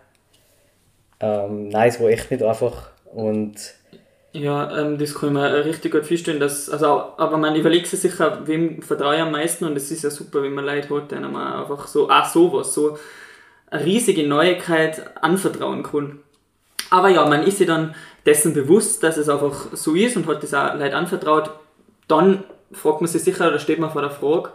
Ähm, 1.20 1.68
nein, 1.68 1.88
es 1.88 2.00
war 2.00 2.08
echt 2.08 2.30
nicht 2.30 2.42
einfach. 2.42 2.90
Und 3.12 3.56
ja, 4.32 4.78
ähm, 4.78 4.98
das 4.98 5.14
kann 5.14 5.30
ich 5.30 5.34
mir 5.34 5.64
richtig 5.64 5.92
gut 5.92 6.06
vorstellen. 6.06 6.40
Dass, 6.40 6.68
also, 6.68 6.86
aber 7.16 7.38
man 7.38 7.56
überlegt 7.56 7.86
sich 7.86 8.00
sicher, 8.00 8.42
wem 8.46 8.82
vertraue 8.82 9.16
ich 9.16 9.22
am 9.22 9.32
meisten 9.32 9.64
und 9.64 9.76
es 9.76 9.90
ist 9.90 10.04
ja 10.04 10.10
super, 10.10 10.42
wenn 10.42 10.54
man 10.54 10.66
Leute 10.66 10.94
hat, 10.94 11.10
denen 11.10 11.32
man 11.32 11.62
einfach 11.62 11.86
so, 11.86 12.10
auch 12.10 12.26
sowas, 12.26 12.74
so 12.74 12.98
eine 13.70 13.84
riesige 13.84 14.26
Neuigkeit 14.26 15.02
anvertrauen 15.22 15.82
kann. 15.82 16.20
Aber 16.90 17.08
ja, 17.08 17.26
man 17.26 17.42
ist 17.42 17.58
sich 17.58 17.66
dann 17.66 17.94
dessen 18.24 18.54
bewusst, 18.54 19.02
dass 19.02 19.16
es 19.16 19.28
einfach 19.28 19.68
so 19.72 19.94
ist 19.94 20.16
und 20.16 20.26
hat 20.26 20.42
das 20.42 20.54
auch 20.54 20.74
Leute 20.74 20.96
anvertraut. 20.96 21.50
Dann 22.06 22.44
fragt 22.72 23.00
man 23.00 23.08
sich 23.08 23.22
sicher, 23.22 23.48
oder 23.48 23.58
steht 23.58 23.78
man 23.78 23.90
vor 23.90 24.02
der 24.02 24.10
Frage, 24.10 24.50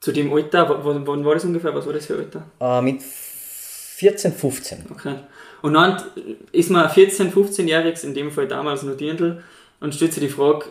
zu 0.00 0.12
dem 0.12 0.32
Alter, 0.32 0.84
wann, 0.84 1.06
wann 1.06 1.24
war 1.24 1.34
das 1.34 1.44
ungefähr, 1.44 1.74
was 1.74 1.86
war 1.86 1.92
das 1.92 2.06
für 2.06 2.14
ein 2.14 2.20
Alter? 2.20 2.42
Äh, 2.60 2.82
mit 2.82 3.02
14, 3.02 4.32
15. 4.32 4.86
Okay. 4.90 5.14
Und 5.62 5.74
dann 5.74 6.02
ist 6.50 6.70
man 6.70 6.90
14, 6.90 7.32
15-Jähriges, 7.32 8.04
in 8.04 8.14
dem 8.14 8.30
Fall 8.30 8.48
damals 8.48 8.82
noch 8.82 8.96
Dirndl, 8.96 9.42
und 9.80 9.94
stellt 9.94 10.12
sich 10.12 10.22
die 10.22 10.28
Frage, 10.28 10.66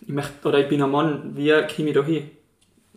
ich 0.00 0.08
möchte, 0.08 0.48
oder 0.48 0.60
ich 0.60 0.68
bin 0.68 0.82
ein 0.82 0.90
Mann, 0.90 1.36
wie 1.36 1.50
komme 1.50 1.88
ich 1.88 1.94
da 1.94 2.04
hin? 2.04 2.30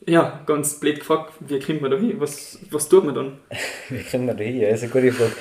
Ja, 0.07 0.41
ganz 0.45 0.79
blöd 0.79 0.99
gefragt, 0.99 1.33
wie 1.39 1.59
kommt 1.59 1.81
man 1.81 1.91
da 1.91 1.97
hin? 1.97 2.19
Was, 2.19 2.59
was 2.71 2.87
tut 2.87 3.03
man 3.03 3.15
dann? 3.15 3.39
wie 3.89 4.03
kommt 4.03 4.25
man 4.25 4.37
da 4.37 4.43
hin? 4.43 4.61
Ja, 4.61 4.69
ist 4.69 4.83
eine 4.83 4.91
gute 4.91 5.11
Frage. 5.11 5.33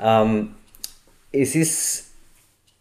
Ähm, 0.00 0.54
es 1.30 1.54
ist, 1.54 2.12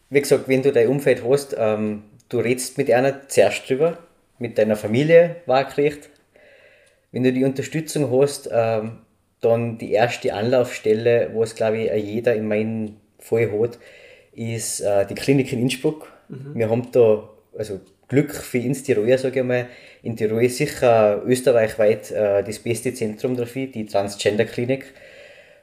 wie 0.09 0.19
gesagt, 0.19 0.47
wenn 0.47 0.63
du 0.63 0.71
dein 0.71 0.87
Umfeld 0.87 1.23
hast, 1.23 1.55
ähm, 1.57 2.03
du 2.29 2.39
redest 2.39 2.77
mit 2.77 2.89
einer 2.91 3.27
zuerst 3.27 3.69
drüber, 3.69 3.97
mit 4.39 4.57
deiner 4.57 4.75
Familie 4.75 5.37
wahrkriegt. 5.45 6.09
Wenn 7.11 7.23
du 7.23 7.31
die 7.31 7.43
Unterstützung 7.43 8.09
hast, 8.11 8.49
ähm, 8.51 8.99
dann 9.41 9.77
die 9.77 9.91
erste 9.91 10.33
Anlaufstelle, 10.33 11.31
wo 11.33 11.43
es 11.43 11.55
glaube 11.55 11.79
ich 11.79 12.03
jeder 12.03 12.35
in 12.35 12.47
meinem 12.47 12.95
Fall 13.19 13.51
hat, 13.51 13.79
ist 14.33 14.81
äh, 14.81 15.05
die 15.05 15.15
Klinik 15.15 15.51
in 15.51 15.61
Innsbruck. 15.61 16.11
Mhm. 16.29 16.51
Wir 16.55 16.69
haben 16.69 16.91
da 16.91 17.27
also 17.57 17.81
Glück 18.07 18.33
für 18.35 18.59
uns 18.59 18.83
Tiroler, 18.83 19.17
sage 19.17 19.39
ich 19.39 19.45
mal. 19.45 19.67
In 20.03 20.15
Tirol 20.15 20.43
ist 20.43 20.57
sicher 20.57 21.21
österreichweit 21.25 22.11
äh, 22.11 22.43
das 22.43 22.59
beste 22.59 22.93
Zentrum 22.93 23.37
dafür, 23.37 23.67
die 23.67 23.85
Transgender 23.85 24.45
Klinik. 24.45 24.93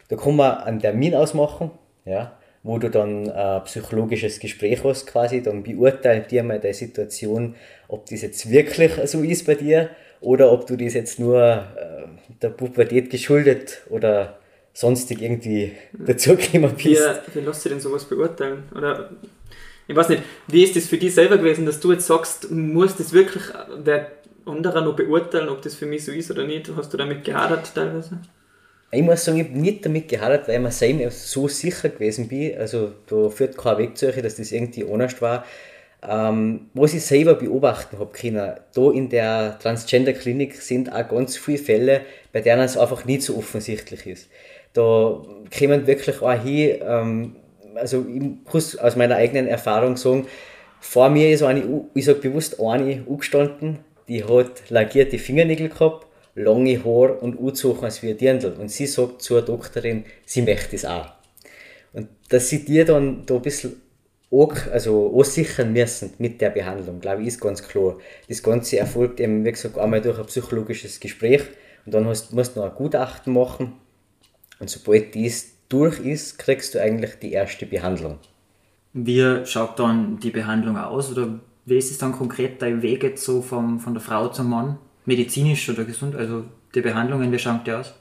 Da 0.09 0.17
kann 0.17 0.37
man 0.37 0.59
einen 0.59 0.81
Termin 0.81 1.15
ausmachen, 1.15 1.71
ja, 2.07 2.39
wo 2.63 2.79
du 2.79 2.89
dann 2.89 3.31
ein 3.31 3.65
psychologisches 3.65 4.41
Gespräch 4.41 4.83
hast 4.83 5.07
quasi, 5.07 5.43
dann 5.43 5.63
beurteilt 5.63 6.31
dir 6.31 6.43
mal 6.43 6.59
deine 6.59 6.73
Situation, 6.73 7.55
ob 7.89 8.07
das 8.07 8.23
jetzt 8.23 8.51
wirklich 8.51 8.93
so 9.05 9.23
ist 9.23 9.47
bei 9.47 9.55
dir 9.55 9.91
oder 10.21 10.53
ob 10.53 10.67
du 10.67 10.77
das 10.77 10.95
jetzt 10.95 11.19
nur 11.19 11.41
äh, 11.43 12.07
der 12.43 12.51
Pubertät 12.51 13.11
geschuldet 13.11 13.83
oder 13.91 14.39
sonstig 14.73 15.23
irgendwie 15.23 15.73
dazugekommen 15.93 16.75
bist. 16.77 16.85
Wie, 16.87 17.35
wie 17.35 17.45
lässt 17.45 17.63
sich 17.63 17.73
denn 17.73 17.81
sowas 17.81 18.05
beurteilen? 18.05 18.65
Oder 18.75 19.11
ich 19.87 19.97
weiß 19.97 20.11
nicht, 20.11 20.23
wie 20.49 20.63
ist 20.63 20.77
das 20.77 20.87
für 20.87 20.99
dich 20.99 21.15
selber 21.15 21.39
gewesen, 21.39 21.67
dass 21.67 21.81
du 21.81 21.93
jetzt 21.93 22.07
sagst, 22.07 22.51
muss 22.51 22.97
das 22.97 23.13
wirklich 23.13 23.43
der 23.85 24.13
andere 24.45 24.83
noch 24.83 24.95
beurteilen, 24.95 25.49
ob 25.49 25.63
das 25.63 25.75
für 25.75 25.87
mich 25.87 26.05
so 26.05 26.13
ist 26.13 26.31
oder 26.31 26.45
nicht? 26.45 26.71
Hast 26.77 26.93
du 26.93 26.97
damit 26.97 27.25
gehadert 27.25 27.75
teilweise? 27.75 28.19
Ich 28.91 29.03
muss 29.03 29.25
sagen, 29.25 29.39
ich 29.39 29.49
habe 29.49 29.59
nicht 29.59 29.85
damit 29.85 30.09
gehadert, 30.09 30.49
weil 30.49 30.57
ich 30.57 30.63
mir 30.63 30.71
selber 30.71 31.11
so 31.11 31.47
sicher 31.49 31.91
gewesen 31.91 32.29
bin. 32.29 32.57
Also 32.57 32.93
da 33.07 33.29
führt 33.29 33.57
kein 33.57 33.79
Weg 33.79 33.99
zu 33.99 34.07
euch, 34.07 34.23
dass 34.23 34.37
das 34.37 34.53
irgendwie 34.53 34.91
anders 34.91 35.21
war. 35.21 35.45
Ähm, 36.01 36.71
was 36.75 36.95
ich 36.95 37.05
selber 37.05 37.35
beobachten 37.35 37.99
habe 37.99 38.13
können, 38.13 38.53
da 38.75 38.91
in 38.93 39.09
der 39.09 39.59
Transgender-Klinik 39.59 40.55
sind 40.63 40.93
auch 40.93 41.09
ganz 41.09 41.37
viele 41.37 41.59
Fälle, 41.59 42.03
bei 42.33 42.41
denen 42.41 42.61
es 42.61 42.77
einfach 42.77 43.05
nicht 43.05 43.23
so 43.23 43.37
offensichtlich 43.37 44.07
ist. 44.07 44.29
Da 44.75 45.23
kommen 45.57 45.87
wirklich 45.87 46.23
auch 46.23 46.41
hin, 46.41 46.79
ähm, 46.83 47.37
also 47.75 48.07
ich 48.09 48.23
muss 48.53 48.77
aus 48.77 48.95
meiner 48.95 49.17
eigenen 49.17 49.49
Erfahrung 49.49 49.97
sagen, 49.97 50.27
vor 50.81 51.11
mir 51.11 51.31
ist 51.31 51.43
eine, 51.43 51.85
ich 51.95 52.05
sage 52.05 52.21
bewusst 52.21 52.61
eine 52.61 53.05
angestanden, 53.09 53.81
die 54.07 54.23
hat 54.23 54.71
lagierte 54.71 55.19
Fingernägel 55.19 55.69
gehabt, 55.69 56.07
lange 56.35 56.79
Haare 56.85 57.15
und 57.15 57.39
angezogen 57.39 57.85
als 57.85 58.03
wie 58.03 58.11
ein 58.11 58.17
Dirndl. 58.17 58.53
Und 58.53 58.71
sie 58.71 58.87
sagt 58.87 59.23
zur 59.23 59.43
Doktorin, 59.43 60.05
sie 60.25 60.43
möchte 60.43 60.77
es 60.77 60.85
auch. 60.85 61.11
Und 61.93 62.09
dass 62.29 62.49
sie 62.49 62.65
dir 62.65 62.85
dann 62.85 63.27
da 63.27 63.35
ein 63.35 63.43
bisschen 63.43 63.81
auch, 64.31 64.55
also 64.73 65.13
aussichern 65.15 65.73
müssen 65.73 66.13
mit 66.19 66.41
der 66.41 66.51
Behandlung, 66.51 67.01
glaube 67.01 67.23
ich, 67.23 67.29
ist 67.29 67.41
ganz 67.41 67.63
klar. 67.63 67.97
Das 68.29 68.43
Ganze 68.43 68.79
erfolgt 68.79 69.21
eben, 69.21 69.45
wie 69.45 69.53
gesagt, 69.53 69.79
einmal 69.79 70.01
durch 70.01 70.19
ein 70.19 70.27
psychologisches 70.27 71.01
Gespräch 71.01 71.43
und 71.87 71.95
dann 71.95 72.07
hast, 72.07 72.33
musst 72.33 72.55
du 72.55 72.61
noch 72.61 72.71
ein 72.71 72.77
Gutachten 72.77 73.33
machen. 73.33 73.73
Und 74.59 74.69
sobald 74.69 75.15
dies 75.15 75.55
durch 75.69 76.01
ist, 76.01 76.39
kriegst 76.39 76.75
du 76.75 76.83
eigentlich 76.83 77.19
die 77.21 77.33
erste 77.33 77.65
Behandlung. 77.67 78.19
Wie 78.93 79.45
schaut 79.45 79.79
dann 79.79 80.19
die 80.19 80.31
Behandlung 80.31 80.77
aus 80.77 81.11
oder 81.13 81.39
wie 81.67 81.79
ist 81.79 81.91
es 81.91 81.99
dann 81.99 82.13
konkret 82.13 82.61
dein 82.63 82.83
Weg 82.83 83.03
jetzt 83.03 83.25
so 83.25 83.43
vom, 83.43 83.79
von 83.79 83.95
der 83.95 84.03
Frau 84.03 84.29
zum 84.29 84.51
Mann? 84.51 84.79
Medizinisch 85.05 85.69
oder 85.69 85.85
gesund? 85.85 86.17
Also 86.17 86.45
die 86.75 86.81
Behandlungen, 86.81 87.31
wie 87.31 87.39
schaut 87.39 87.67
die 87.67 87.73
aus? 87.73 87.95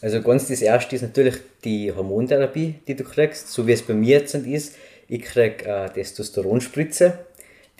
Also 0.00 0.22
ganz 0.22 0.46
das 0.46 0.62
erste 0.62 0.94
ist 0.94 1.02
natürlich 1.02 1.36
die 1.64 1.92
Hormontherapie, 1.92 2.76
die 2.86 2.94
du 2.94 3.04
kriegst, 3.04 3.48
so 3.50 3.66
wie 3.66 3.72
es 3.72 3.82
bei 3.82 3.94
mir 3.94 4.18
jetzt 4.18 4.34
ist. 4.34 4.76
Ich 5.08 5.22
kriege 5.22 5.64
äh, 5.64 5.88
Testosteronspritze. 5.88 7.18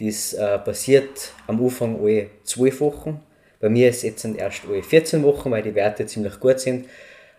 Das 0.00 0.32
äh, 0.32 0.58
passiert 0.58 1.32
am 1.46 1.62
Anfang 1.62 2.00
alle 2.00 2.30
zwölf 2.44 2.80
Wochen. 2.80 3.20
Bei 3.60 3.68
mir 3.68 3.90
ist 3.90 3.98
es 3.98 4.02
jetzt 4.04 4.24
erst 4.24 4.62
alle 4.66 4.82
14 4.82 5.22
Wochen, 5.22 5.50
weil 5.50 5.62
die 5.62 5.74
Werte 5.74 6.06
ziemlich 6.06 6.40
gut 6.40 6.58
sind. 6.58 6.86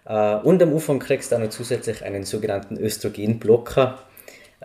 Äh, 0.06 0.36
und 0.36 0.62
am 0.62 0.74
Anfang 0.74 1.00
kriegst 1.00 1.32
du 1.32 1.38
auch 1.38 1.40
noch 1.40 1.50
zusätzlich 1.50 2.04
einen 2.04 2.24
sogenannten 2.24 2.78
Östrogenblocker. 2.78 4.04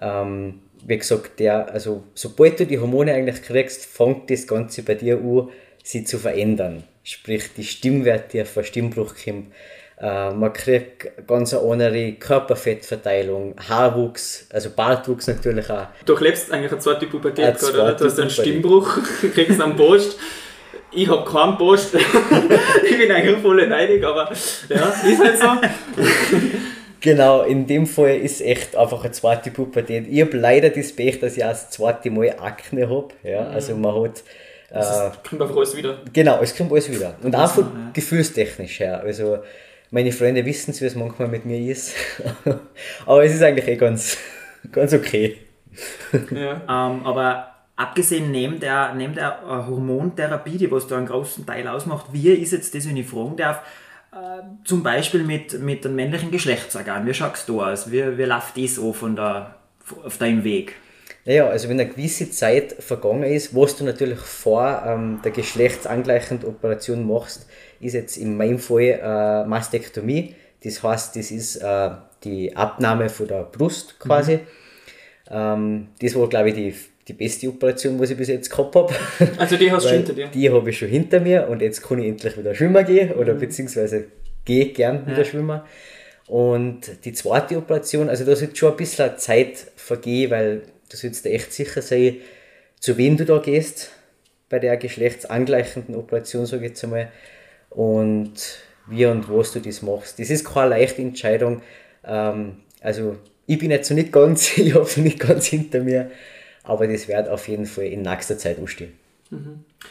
Ähm, 0.00 0.60
wie 0.86 0.98
gesagt, 0.98 1.40
der, 1.40 1.72
also 1.72 2.04
sobald 2.14 2.60
du 2.60 2.66
die 2.66 2.78
Hormone 2.78 3.14
eigentlich 3.14 3.42
kriegst, 3.42 3.86
fängt 3.86 4.28
das 4.28 4.46
Ganze 4.46 4.82
bei 4.82 4.94
dir 4.94 5.18
an, 5.18 5.48
sie 5.82 6.04
zu 6.04 6.18
verändern. 6.18 6.84
Sprich, 7.02 7.54
die 7.56 7.64
Stimmwerte 7.64 8.42
auf 8.42 8.56
einen 8.58 8.66
Stimmbruch 8.66 9.14
kommen. 9.24 9.52
Äh, 10.00 10.32
man 10.32 10.52
kriegt 10.52 11.26
ganz 11.26 11.54
eine 11.54 11.70
andere 11.70 12.12
Körperfettverteilung, 12.12 13.54
Haarwuchs, 13.68 14.48
also 14.52 14.70
Bartwuchs 14.70 15.28
natürlich 15.28 15.70
auch. 15.70 15.86
Du 16.04 16.16
lebst 16.16 16.50
eigentlich 16.52 16.72
eine 16.72 16.80
zweite 16.80 17.06
Pubertät 17.06 17.44
Eine 17.44 17.54
gerade, 17.54 17.72
oder? 17.82 17.92
Du 17.92 18.04
hast 18.04 18.16
zweite 18.16 18.22
einen. 18.22 18.30
Stimmbruch, 18.30 18.98
kriegst 19.34 19.60
einen 19.60 19.76
Post. 19.76 20.18
Ich 20.90 21.08
habe 21.08 21.28
keinen 21.28 21.58
Post. 21.58 21.94
ich 22.84 22.98
bin 22.98 23.10
eigentlich 23.10 23.38
voll 23.38 23.66
neidig, 23.66 24.04
aber 24.04 24.30
ja, 24.68 24.88
ist 24.88 25.20
halt 25.22 25.38
so. 25.38 25.46
Genau, 27.00 27.42
in 27.42 27.66
dem 27.66 27.86
Fall 27.86 28.16
ist 28.16 28.40
echt 28.40 28.74
einfach 28.76 29.04
eine 29.04 29.12
zweite 29.12 29.50
Pubertät. 29.50 30.06
Ich 30.08 30.20
habe 30.22 30.36
leider 30.38 30.70
das 30.70 30.92
Pech, 30.92 31.20
dass 31.20 31.36
ich 31.36 31.44
auch 31.44 31.50
das 31.50 31.70
zweite 31.70 32.10
Mal 32.10 32.34
Akne 32.40 32.88
habe. 32.88 33.08
Ja, 33.22 33.48
also 33.48 33.76
man 33.76 33.94
hat. 34.04 34.22
Äh, 34.70 35.10
Kommt 35.28 35.42
auf 35.42 35.56
alles 35.56 35.76
wieder. 35.76 35.98
genau, 36.12 36.40
es 36.40 36.56
kommt 36.56 36.72
alles 36.72 36.90
wieder. 36.90 37.14
Und 37.22 37.36
auch 37.36 37.50
von 37.50 37.64
ja. 37.64 37.90
gefühlstechnisch 37.92 38.80
her. 38.80 39.02
Also 39.04 39.38
meine 39.94 40.10
Freunde 40.10 40.44
wissen 40.44 40.72
es, 40.72 40.80
wie 40.80 40.86
es 40.86 40.96
manchmal 40.96 41.28
mit 41.28 41.46
mir 41.46 41.70
ist. 41.70 41.94
Aber 43.06 43.24
es 43.24 43.32
ist 43.32 43.42
eigentlich 43.42 43.68
eh 43.68 43.76
ganz, 43.76 44.18
ganz 44.72 44.92
okay. 44.92 45.38
Ja. 46.30 46.62
Ähm, 46.68 47.04
aber 47.04 47.48
abgesehen 47.74 48.30
neben 48.30 48.60
der, 48.60 48.94
neben 48.94 49.14
der 49.14 49.40
äh, 49.42 49.66
Hormontherapie, 49.68 50.56
die 50.56 50.70
was 50.70 50.86
da 50.86 50.96
einen 50.96 51.06
großen 51.06 51.44
Teil 51.44 51.66
ausmacht, 51.66 52.06
wie 52.12 52.30
ist 52.30 52.52
jetzt 52.52 52.74
das, 52.74 52.88
wenn 52.88 52.96
ich 52.96 53.06
fragen 53.06 53.36
darf, 53.36 53.62
äh, 54.12 54.42
zum 54.64 54.84
Beispiel 54.84 55.24
mit, 55.24 55.60
mit 55.60 55.84
dem 55.84 55.96
männlichen 55.96 56.30
Geschlechtsorgan, 56.30 57.06
wie 57.06 57.14
schaust 57.14 57.48
du 57.48 57.62
aus? 57.62 57.90
Wie, 57.90 58.16
wie 58.16 58.22
läuft 58.22 58.56
das 58.56 58.78
an 58.78 58.94
von 58.94 59.16
der, 59.16 59.56
auf 60.04 60.18
deinem 60.18 60.44
Weg? 60.44 60.74
Naja, 61.24 61.48
also 61.48 61.68
wenn 61.68 61.80
eine 61.80 61.88
gewisse 61.88 62.30
Zeit 62.30 62.74
vergangen 62.78 63.24
ist, 63.24 63.56
was 63.56 63.76
du 63.76 63.84
natürlich 63.84 64.18
vor 64.18 64.82
ähm, 64.86 65.20
der 65.24 65.32
geschlechtsangleichenden 65.32 66.48
Operation 66.48 67.08
machst, 67.08 67.48
ist 67.84 67.94
jetzt 67.94 68.16
in 68.16 68.36
meinem 68.36 68.58
Fall 68.58 69.00
äh, 69.02 69.44
Mastektomie. 69.44 70.34
Das 70.62 70.82
heißt, 70.82 71.16
das 71.16 71.30
ist 71.30 71.56
äh, 71.56 71.90
die 72.24 72.56
Abnahme 72.56 73.08
von 73.08 73.28
der 73.28 73.44
Brust 73.44 74.00
quasi. 74.00 74.40
Ähm, 75.30 75.88
das 76.00 76.14
war, 76.14 76.28
glaube 76.28 76.50
ich, 76.50 76.54
die, 76.54 76.74
die 77.08 77.12
beste 77.12 77.48
Operation, 77.48 77.98
was 78.00 78.10
ich 78.10 78.16
bis 78.16 78.28
jetzt 78.28 78.50
gehabt 78.50 78.74
habe. 78.74 78.94
Also 79.38 79.56
die 79.56 79.70
hast 79.70 79.84
du 79.84 79.90
hinter 79.90 80.14
dir. 80.14 80.28
Die 80.28 80.50
habe 80.50 80.70
ich 80.70 80.78
schon 80.78 80.88
hinter 80.88 81.20
mir 81.20 81.48
und 81.48 81.60
jetzt 81.60 81.82
kann 81.82 81.98
ich 81.98 82.08
endlich 82.08 82.36
wieder 82.38 82.54
schwimmen 82.54 82.84
gehen 82.84 83.12
oder 83.12 83.34
beziehungsweise 83.34 84.06
gehe 84.44 84.66
gern 84.66 85.06
wieder 85.06 85.24
schwimmen. 85.24 85.60
Und 86.26 87.04
die 87.04 87.12
zweite 87.12 87.58
Operation, 87.58 88.08
also 88.08 88.24
da 88.24 88.34
sollte 88.34 88.56
schon 88.56 88.70
ein 88.70 88.76
bisschen 88.78 89.18
Zeit 89.18 89.66
vergehen, 89.76 90.30
weil 90.30 90.62
du 90.88 90.96
sollst 90.96 91.24
dir 91.24 91.32
echt 91.32 91.52
sicher 91.52 91.82
sein, 91.82 92.16
zu 92.80 92.96
wem 92.96 93.18
du 93.18 93.26
da 93.26 93.38
gehst 93.38 93.90
bei 94.48 94.58
der 94.58 94.76
geschlechtsangleichenden 94.76 95.94
Operation, 95.94 96.46
sage 96.46 96.64
ich 96.64 96.70
jetzt 96.70 96.84
einmal, 96.84 97.10
und 97.70 98.32
wie 98.86 99.06
und 99.06 99.28
was 99.30 99.52
du 99.52 99.60
das 99.60 99.82
machst. 99.82 100.18
Das 100.18 100.30
ist 100.30 100.44
keine 100.44 100.70
leichte 100.70 101.02
Entscheidung. 101.02 101.62
Ähm, 102.04 102.58
also 102.80 103.16
ich 103.46 103.58
bin 103.58 103.70
jetzt 103.70 103.90
noch 103.90 103.96
nicht 103.96 104.12
ganz, 104.12 104.56
ich 104.58 104.74
habe 104.74 104.84
es 104.84 104.96
nicht 104.96 105.18
ganz 105.18 105.46
hinter 105.46 105.80
mir, 105.80 106.10
aber 106.62 106.86
das 106.86 107.08
wird 107.08 107.28
auf 107.28 107.48
jeden 107.48 107.66
Fall 107.66 107.84
in 107.84 108.02
nächster 108.02 108.38
Zeit 108.38 108.58
anstehen. 108.58 108.98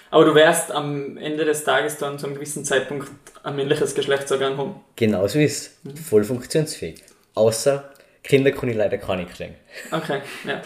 Aber 0.09 0.25
du 0.25 0.35
wirst 0.35 0.71
am 0.71 1.17
Ende 1.17 1.43
des 1.43 1.63
Tages 1.63 1.97
dann 1.97 2.17
zu 2.17 2.27
einem 2.27 2.35
gewissen 2.35 2.63
Zeitpunkt 2.63 3.09
ein 3.43 3.55
männliches 3.55 3.93
Geschlechtsorgan 3.93 4.57
haben. 4.57 4.75
Genauso 4.95 5.39
ist 5.39 5.79
es. 5.83 6.07
Voll 6.07 6.23
funktionsfähig. 6.23 7.03
Außer 7.35 7.91
Kinder 8.23 8.51
kann 8.51 8.69
ich 8.69 8.75
leider 8.75 8.97
keine 8.97 9.25
kriegen. 9.25 9.55
Okay, 9.91 10.21
ja. 10.47 10.61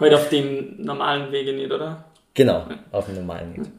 Halt 0.00 0.14
auf 0.14 0.28
dem 0.28 0.82
normalen 0.82 1.30
Wege 1.32 1.52
nicht, 1.52 1.70
oder? 1.70 2.04
Genau, 2.32 2.66
auf 2.90 3.06
dem 3.06 3.16
normalen 3.16 3.52
nicht. 3.52 3.70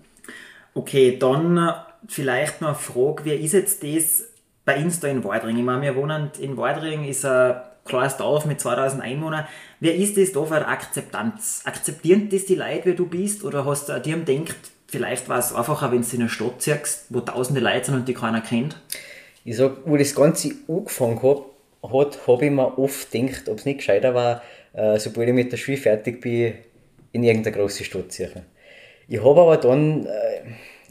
Okay, 0.73 1.17
dann 1.17 1.73
vielleicht 2.07 2.61
noch 2.61 2.69
eine 2.69 2.77
Frage, 2.77 3.25
wie 3.25 3.33
ist 3.33 3.53
jetzt 3.53 3.83
das 3.83 4.25
bei 4.63 4.77
uns 4.77 4.99
da 4.99 5.07
in 5.07 5.23
Waldring? 5.23 5.57
Ich 5.57 5.63
meine, 5.63 5.81
wir 5.81 5.95
wohnen 5.95 6.31
in 6.39 6.57
Waldring, 6.57 7.05
ist 7.05 7.25
ein 7.25 7.55
kleines 7.85 8.17
Dorf 8.17 8.45
mit 8.45 8.59
2000 8.59 9.01
Einwohnern. 9.01 9.47
Wie 9.79 9.89
ist 9.89 10.17
das 10.17 10.31
da 10.31 10.43
für 10.43 10.55
eine 10.55 10.67
Akzeptanz? 10.67 11.61
Akzeptieren 11.65 12.29
das 12.29 12.45
die 12.45 12.55
Leute, 12.55 12.85
wie 12.85 12.95
du 12.95 13.07
bist? 13.07 13.43
Oder 13.43 13.65
hast 13.65 13.89
du 13.89 13.99
dir 13.99 14.17
gedacht, 14.17 14.55
vielleicht 14.87 15.29
war 15.29 15.39
es 15.39 15.53
einfacher, 15.53 15.91
wenn 15.91 16.01
du 16.01 16.07
in 16.15 16.21
eine 16.21 16.29
Stadt 16.29 16.61
ziehst, 16.61 17.05
wo 17.09 17.21
tausende 17.21 17.61
Leute 17.61 17.85
sind 17.85 17.95
und 17.95 18.07
die 18.07 18.13
keiner 18.13 18.41
kennt? 18.41 18.81
Ich 19.43 19.57
sag, 19.57 19.73
wo 19.85 19.95
das 19.95 20.15
Ganze 20.15 20.51
angefangen 20.67 21.21
hat, 21.21 21.41
hat 21.83 22.27
habe 22.27 22.45
ich 22.45 22.51
mir 22.51 22.79
oft 22.79 23.11
gedacht, 23.11 23.47
ob 23.47 23.59
es 23.59 23.65
nicht 23.65 23.77
gescheiter 23.77 24.15
war, 24.15 24.41
äh, 24.73 24.97
sobald 24.97 25.27
ich 25.27 25.35
mit 25.35 25.51
der 25.51 25.57
Schule 25.57 25.77
fertig 25.77 26.21
bin, 26.21 26.55
in 27.11 27.23
irgendeine 27.23 27.55
große 27.55 27.83
Stadt 27.83 28.11
zu 28.11 28.27
ziehen. 28.27 28.45
Ich 29.07 29.23
habe 29.23 29.39
aber 29.39 29.57
dann, 29.57 30.05
äh, 30.07 30.41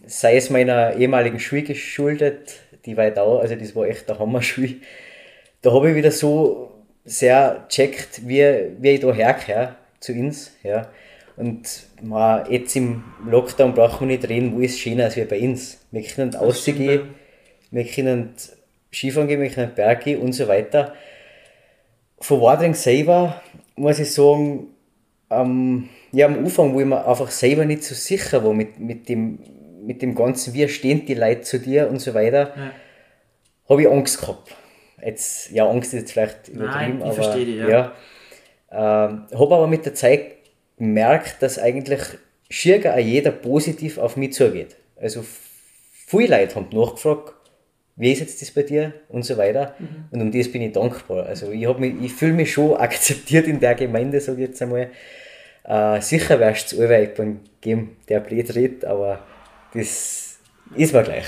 sei 0.07 0.37
es 0.37 0.51
meiner 0.51 0.97
ehemaligen 0.97 1.41
Schule 1.41 1.63
geschuldet, 1.63 2.61
die 2.85 2.97
weit 2.97 3.19
auch, 3.19 3.41
also 3.41 3.55
das 3.55 3.75
war 3.75 3.87
echt 3.87 4.09
der 4.09 4.19
Hammerschule, 4.19 4.77
da 5.63 5.73
habe 5.73 5.91
ich 5.91 5.97
wieder 5.97 6.11
so 6.11 6.73
sehr 7.05 7.67
checkt, 7.69 8.27
wie, 8.27 8.73
wie 8.79 8.91
ich 8.91 9.01
da 9.01 9.13
hergehöre 9.13 9.77
zu 10.01 10.13
uns. 10.13 10.53
Ja. 10.63 10.89
Und 11.37 11.87
man, 12.03 12.51
jetzt 12.51 12.77
im 12.77 13.05
Lockdown 13.27 13.75
braucht 13.75 14.01
man 14.01 14.09
nicht 14.09 14.29
reden, 14.29 14.55
wo 14.55 14.61
ist 14.61 14.79
schöner 14.79 15.05
als 15.05 15.17
wir 15.17 15.29
bei 15.29 15.41
uns. 15.41 15.81
Wir 15.91 16.03
können 16.03 16.35
rausgehen, 16.35 17.15
wir 17.71 17.85
können 17.85 18.35
Skifahren 18.93 19.29
gehen, 19.29 19.41
wir 19.41 19.51
können 19.51 19.75
Berg 19.75 20.05
gehen 20.05 20.21
und 20.21 20.33
so 20.33 20.47
weiter. 20.47 20.95
Von 22.21 22.41
Wadring 22.41 22.75
selber 22.75 23.43
muss 23.77 23.99
ich 23.99 24.13
sagen, 24.13 24.69
ähm, 25.31 25.89
ja, 26.13 26.27
am 26.27 26.39
Anfang, 26.39 26.75
wo 26.75 26.81
ich 26.81 26.87
mir 26.87 27.07
einfach 27.07 27.31
selber 27.31 27.65
nicht 27.65 27.83
so 27.83 27.95
sicher 27.95 28.45
war 28.45 28.55
mit, 28.55 28.79
mit, 28.79 29.09
dem, 29.09 29.39
mit 29.87 30.03
dem 30.03 30.15
Ganzen, 30.15 30.55
wie 30.55 30.69
stehen 30.69 31.07
die 31.07 31.15
Leute 31.15 31.43
zu 31.43 31.59
dir 31.59 31.89
und 31.89 32.01
so 32.01 32.15
weiter, 32.15 32.53
Ja. 32.57 32.73
habe 33.69 33.83
ich 33.83 33.89
Angst 33.89 34.21
gehabt. 34.21 34.55
Jetzt, 35.05 35.51
ja, 35.51 35.69
Angst 35.69 35.93
ist 35.93 36.01
jetzt 36.01 36.13
vielleicht 36.13 36.49
übertrieben, 36.49 36.99
ich 36.99 37.05
aber 37.05 37.13
verstehe 37.13 37.47
dich, 37.47 37.57
ja. 37.57 37.69
ja. 37.69 37.93
Ähm, 38.71 39.27
habe 39.33 39.55
aber 39.55 39.67
mit 39.67 39.85
der 39.85 39.95
Zeit 39.95 40.33
gemerkt, 40.79 41.37
dass 41.43 41.59
eigentlich 41.59 42.01
schier 42.51 42.99
jeder 42.99 43.31
positiv 43.31 43.99
auf 43.99 44.17
mich 44.17 44.33
zugeht. 44.33 44.77
Also 44.97 45.25
viele 46.07 46.39
Leute 46.39 46.55
haben 46.57 46.69
nachgefragt, 46.73 47.35
wie 47.97 48.13
ist 48.13 48.21
jetzt 48.21 48.43
das 48.43 48.51
bei 48.51 48.63
dir 48.63 48.93
und 49.09 49.25
so 49.25 49.37
weiter. 49.37 49.75
Und 50.11 50.21
um 50.21 50.33
das 50.33 50.51
bin 50.51 50.63
ich 50.63 50.73
dankbar. 50.73 51.27
Also 51.27 51.53
ich, 51.53 51.79
mich, 51.79 51.95
ich 52.03 52.13
fühle 52.13 52.33
mich 52.33 52.53
schon 52.53 52.77
akzeptiert 52.79 53.47
in 53.47 53.61
der 53.61 53.75
Gemeinde, 53.75 54.21
sage 54.21 54.43
ich 54.43 54.49
jetzt 54.49 54.63
einmal. 54.63 54.91
Äh, 55.65 56.01
sicher 56.01 56.41
wärst 56.41 56.73
du 56.73 56.83
allweil 56.83 57.07
beim 57.09 57.41
geben, 57.61 57.97
der 58.09 58.21
blöd 58.21 58.55
redet, 58.55 58.85
aber 58.85 59.21
das 59.75 60.39
ist 60.75 60.93
mir 60.93 61.03
gleich. 61.03 61.27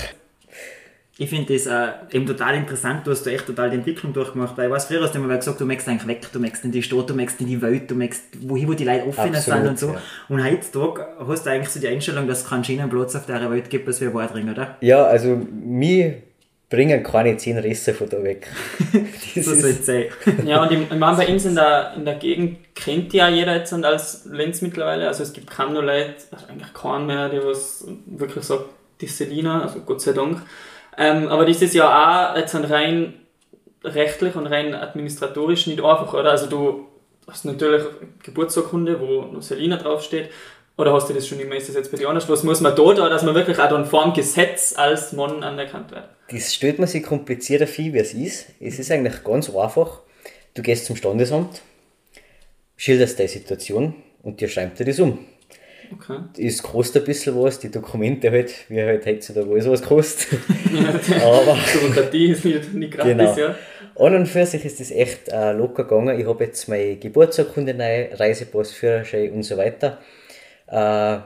Ich 1.19 1.29
finde 1.31 1.51
das 1.51 1.65
äh, 1.65 2.15
eben 2.15 2.27
total 2.27 2.55
interessant, 2.55 3.07
du 3.07 3.11
hast 3.11 3.23
da 3.23 3.31
echt 3.31 3.47
total 3.47 3.71
die 3.71 3.77
Entwicklung 3.77 4.13
durchgemacht, 4.13 4.55
weil 4.55 4.67
ich 4.67 4.71
weiß, 4.73 4.85
früher 4.85 5.01
hast 5.01 5.15
du 5.15 5.19
immer 5.19 5.35
gesagt, 5.35 5.59
du 5.59 5.65
möchtest 5.65 5.89
eigentlich 5.89 6.07
weg, 6.07 6.27
du 6.31 6.39
möchtest 6.39 6.65
in 6.65 6.71
die 6.71 6.83
Stadt, 6.83 7.09
du 7.09 7.15
möchtest 7.15 7.41
in 7.41 7.47
die 7.47 7.59
Welt, 7.59 7.89
du 7.89 7.95
möchtest 7.95 8.23
wohin, 8.47 8.67
wo 8.67 8.73
die 8.73 8.83
Leute 8.83 9.07
offen 9.07 9.33
sind 9.33 9.35
Absolut, 9.35 9.67
und 9.67 9.79
so. 9.79 9.87
ja. 9.93 10.01
Und 10.29 10.43
heutzutage 10.43 11.07
hast 11.27 11.45
du 11.45 11.49
eigentlich 11.49 11.69
so 11.69 11.79
die 11.79 11.87
Einstellung, 11.87 12.27
dass 12.27 12.43
es 12.43 12.49
keinen 12.49 12.63
schönen 12.63 12.87
Platz 12.87 13.15
auf 13.15 13.25
der 13.25 13.49
Welt 13.49 13.69
gibt, 13.71 13.87
als 13.87 13.99
wir 13.99 14.13
Wadring, 14.13 14.51
oder? 14.51 14.77
Ja, 14.81 15.05
also 15.05 15.41
mich 15.51 16.13
bringen 16.69 17.01
keine 17.01 17.35
zehn 17.37 17.57
Risse 17.57 17.95
von 17.95 18.09
da 18.09 18.21
weg. 18.21 18.47
das 19.35 19.45
so 19.45 19.55
soll 19.55 19.71
sein. 19.73 20.05
Ja, 20.45 20.63
und 20.63 20.71
ich, 20.71 20.81
ich 20.81 20.99
meine, 20.99 21.17
bei 21.17 21.27
uns 21.27 21.45
in 21.45 21.55
der, 21.55 21.93
in 21.95 22.05
der 22.05 22.15
Gegend 22.15 22.57
kennt 22.87 23.13
ja 23.13 23.27
jeder 23.27 23.55
jetzt 23.55 23.73
und 23.73 23.83
als 23.83 24.25
Lenz 24.25 24.61
mittlerweile. 24.61 25.07
Also 25.07 25.23
es 25.23 25.33
gibt 25.33 25.51
kaum 25.51 25.73
noch 25.73 25.81
Leute, 25.81 26.15
also 26.31 26.47
eigentlich 26.47 26.73
keinen 26.73 27.05
mehr, 27.05 27.27
der 27.27 27.45
was 27.45 27.85
wirklich 28.05 28.45
sagt, 28.45 28.65
die 29.01 29.07
Selina, 29.07 29.63
also 29.63 29.81
Gott 29.81 30.01
sei 30.01 30.13
Dank. 30.13 30.41
Ähm, 30.97 31.27
aber 31.27 31.45
das 31.45 31.61
ist 31.61 31.73
ja 31.73 32.31
auch 32.31 32.37
jetzt 32.37 32.55
rein 32.55 33.13
rechtlich 33.83 34.35
und 34.35 34.47
rein 34.47 34.73
administratorisch 34.73 35.67
nicht 35.67 35.79
einfach, 35.83 36.13
oder? 36.13 36.31
Also 36.31 36.47
du 36.47 36.87
hast 37.27 37.43
natürlich 37.43 37.83
Geburtsurkunde, 38.23 38.99
wo 39.01 39.39
Selina 39.41 39.75
draufsteht, 39.75 40.29
oder 40.77 40.93
hast 40.93 41.09
du 41.09 41.13
das 41.13 41.27
schon 41.27 41.39
immer, 41.39 41.55
ist 41.55 41.67
das 41.67 41.75
jetzt 41.75 41.91
bei 41.91 41.97
dir 41.97 42.07
anders? 42.07 42.29
Was 42.29 42.43
muss 42.43 42.61
man 42.61 42.75
da 42.75 42.93
da, 42.93 43.09
dass 43.09 43.23
man 43.23 43.35
wirklich 43.35 43.59
auch 43.59 43.67
dann 43.67 43.85
vor 43.85 44.03
dem 44.03 44.13
Gesetz 44.13 44.75
als 44.77 45.11
Mann 45.11 45.43
anerkannt 45.43 45.91
wird? 45.91 46.03
Das 46.31 46.53
stellt 46.53 46.79
man 46.79 46.87
sich 46.87 47.03
komplizierter 47.03 47.67
vor, 47.67 47.85
wie 47.85 47.97
es 47.97 48.13
ist. 48.13 48.45
Es 48.59 48.79
ist 48.79 48.91
eigentlich 48.91 49.23
ganz 49.23 49.49
einfach. 49.49 50.01
Du 50.53 50.61
gehst 50.61 50.85
zum 50.85 50.95
Standesamt, 50.95 51.61
schilderst 52.77 53.19
deine 53.19 53.27
Situation 53.27 53.95
und 54.23 54.39
dir 54.39 54.47
schreibt 54.47 54.79
dir 54.79 54.85
das 54.85 54.99
um. 54.99 55.19
Okay. 55.91 56.45
Es 56.45 56.61
kostet 56.61 57.03
ein 57.03 57.05
bisschen 57.05 57.41
was, 57.41 57.59
die 57.59 57.71
Dokumente 57.71 58.29
halt, 58.31 58.53
wie 58.69 58.81
halt 58.81 59.05
heutzutage 59.05 59.49
alles 59.49 59.69
was 59.69 59.81
kostet. 59.81 60.39
Aber 61.23 61.57
Bürokratie 61.73 62.31
ist 62.31 62.45
nicht, 62.45 62.73
nicht 62.73 62.93
gratis, 62.93 63.11
genau. 63.11 63.37
ja. 63.37 63.55
An 63.95 64.15
und 64.15 64.27
für 64.27 64.45
sich 64.45 64.63
ist 64.65 64.79
das 64.79 64.91
echt 64.91 65.29
äh, 65.29 65.53
locker 65.53 65.85
gegangen. 65.85 66.19
Ich 66.19 66.27
habe 66.27 66.43
jetzt 66.43 66.67
meine 66.67 66.97
Geburtsurkunde 66.97 67.73
neu, 67.73 68.09
Reisepass, 68.13 68.71
Führerschein 68.71 69.31
und 69.31 69.43
so 69.43 69.57
weiter. 69.57 69.97
Äh, 70.67 71.19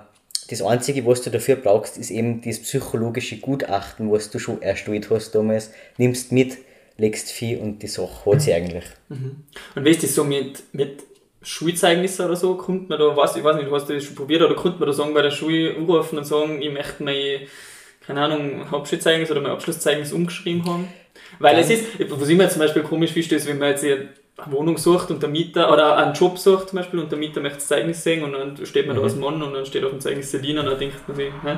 das 0.49 0.61
Einzige, 0.61 1.05
was 1.05 1.21
du 1.21 1.29
dafür 1.31 1.55
brauchst, 1.55 1.97
ist 1.97 2.11
eben 2.11 2.41
das 2.41 2.59
psychologische 2.59 3.37
Gutachten, 3.37 4.11
was 4.11 4.29
du 4.29 4.39
schon 4.39 4.61
erstellt 4.61 5.09
hast 5.09 5.31
damals. 5.31 5.71
Nimmst 5.97 6.31
mit, 6.31 6.57
legst 6.97 7.31
viel 7.31 7.57
und 7.59 7.81
die 7.81 7.87
Sache 7.87 8.31
hat 8.31 8.41
sie 8.41 8.53
eigentlich. 8.53 8.85
Mhm. 9.09 9.43
Und 9.75 9.85
wie 9.85 9.89
ist 9.89 10.03
das 10.03 10.13
so 10.13 10.23
mit, 10.23 10.63
mit 10.73 11.03
Schulzeugnisse 11.43 12.25
oder 12.25 12.35
so? 12.35 12.55
Kommt 12.55 12.89
man 12.89 12.99
da, 12.99 13.15
was, 13.15 13.35
ich 13.35 13.43
weiß 13.43 13.55
nicht, 13.55 13.71
hast 13.71 13.89
du 13.89 13.93
das 13.93 14.03
schon 14.03 14.15
probiert, 14.15 14.41
oder 14.41 14.55
könnte 14.55 14.79
man 14.79 14.87
da 14.87 14.93
sagen, 14.93 15.13
bei 15.13 15.21
der 15.21 15.31
Schule 15.31 15.75
anrufen 15.75 16.17
und 16.17 16.25
sagen, 16.25 16.61
ich 16.61 16.71
möchte 16.71 17.03
mein, 17.03 17.47
keine 18.05 18.21
Ahnung, 18.21 18.69
Hauptschulzeugnis 18.69 19.31
oder 19.31 19.41
mein 19.41 19.51
Abschlusszeugnis 19.51 20.13
umgeschrieben 20.13 20.65
haben? 20.65 20.87
Weil 21.39 21.55
Dann, 21.55 21.63
es 21.63 21.69
ist, 21.69 21.85
was 22.09 22.29
ich 22.29 22.37
mir 22.37 22.49
zum 22.49 22.59
Beispiel 22.59 22.83
komisch 22.83 23.11
finde, 23.11 23.35
ist, 23.35 23.47
wenn 23.47 23.57
man 23.57 23.69
jetzt 23.69 23.83
eine 23.83 24.09
Wohnung 24.47 24.77
sucht 24.77 25.11
und 25.11 25.21
der 25.21 25.29
Mieter, 25.29 25.71
oder 25.71 25.97
einen 25.97 26.13
Job 26.13 26.37
sucht 26.37 26.69
zum 26.69 26.77
Beispiel 26.77 26.99
und 26.99 27.11
der 27.11 27.19
Mieter 27.19 27.41
möchte 27.41 27.57
das 27.57 27.67
Zeugnis 27.67 28.03
sehen 28.03 28.23
und 28.23 28.33
dann 28.33 28.65
steht 28.65 28.87
man 28.87 28.95
mhm. 28.95 28.99
da 28.99 29.05
als 29.05 29.15
Mann 29.15 29.41
und 29.41 29.53
dann 29.53 29.65
steht 29.65 29.83
auf 29.83 29.91
dem 29.91 29.99
Zeugnis 29.99 30.31
Selina 30.31 30.61
und 30.61 30.67
dann 30.67 30.79
denkt 30.79 31.07
man 31.07 31.17
sich, 31.17 31.31
hä? 31.43 31.57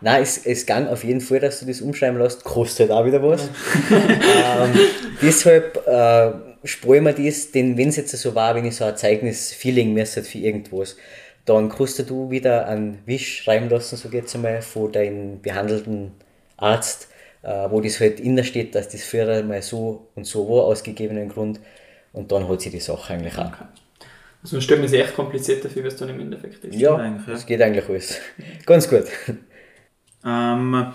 Nein, 0.00 0.22
es, 0.22 0.44
es 0.44 0.66
kann 0.66 0.88
auf 0.88 1.04
jeden 1.04 1.20
Fall, 1.20 1.38
dass 1.38 1.60
du 1.60 1.66
das 1.66 1.80
umschreiben 1.80 2.18
lässt, 2.18 2.42
kostet 2.42 2.90
auch 2.90 3.04
wieder 3.04 3.22
was. 3.22 3.48
ähm, 3.90 4.78
deshalb 5.22 5.86
äh, 5.86 6.51
mir 6.62 7.12
das, 7.12 7.50
denn 7.50 7.76
wenn 7.76 7.88
es 7.88 7.96
jetzt 7.96 8.16
so 8.16 8.34
war, 8.34 8.54
wenn 8.54 8.64
ich 8.64 8.76
so 8.76 8.84
ein 8.84 8.96
Zeugnis-Feeling 8.96 9.92
müsste 9.92 10.22
für 10.22 10.38
irgendwas, 10.38 10.96
dann 11.44 11.68
kannst 11.68 11.98
du 12.08 12.30
wieder 12.30 12.66
einen 12.66 12.98
Wisch 13.06 13.42
schreiben 13.42 13.68
lassen, 13.68 13.96
so 13.96 14.08
jetzt 14.08 14.34
einmal, 14.34 14.62
von 14.62 14.92
deinem 14.92 15.40
behandelten 15.40 16.12
Arzt, 16.56 17.08
äh, 17.42 17.68
wo 17.70 17.80
das 17.80 17.98
halt 17.98 18.20
innen 18.20 18.44
steht, 18.44 18.74
dass 18.74 18.88
das 18.88 19.02
früher 19.02 19.42
mal 19.42 19.62
so 19.62 20.08
und 20.14 20.24
so 20.24 20.48
war, 20.48 20.64
aus 20.64 20.82
gegebenen 20.82 21.28
Grund. 21.28 21.60
Und 22.12 22.30
dann 22.30 22.46
holt 22.46 22.60
sich 22.60 22.70
die 22.70 22.80
Sache 22.80 23.14
eigentlich 23.14 23.36
auch. 23.38 23.46
Okay. 23.46 23.64
Also 24.42 24.56
man 24.56 24.62
stellt 24.62 24.80
mir 24.80 24.88
sich 24.88 25.00
echt 25.00 25.14
kompliziert 25.14 25.64
dafür, 25.64 25.84
was 25.84 25.96
dann 25.96 26.08
im 26.08 26.20
Endeffekt 26.20 26.64
ist. 26.64 26.74
Ja, 26.74 27.02
ja. 27.02 27.24
das 27.26 27.46
geht 27.46 27.62
eigentlich 27.62 27.88
alles. 27.88 28.20
Ganz 28.66 28.88
gut. 28.88 29.04
Ähm, 30.24 30.92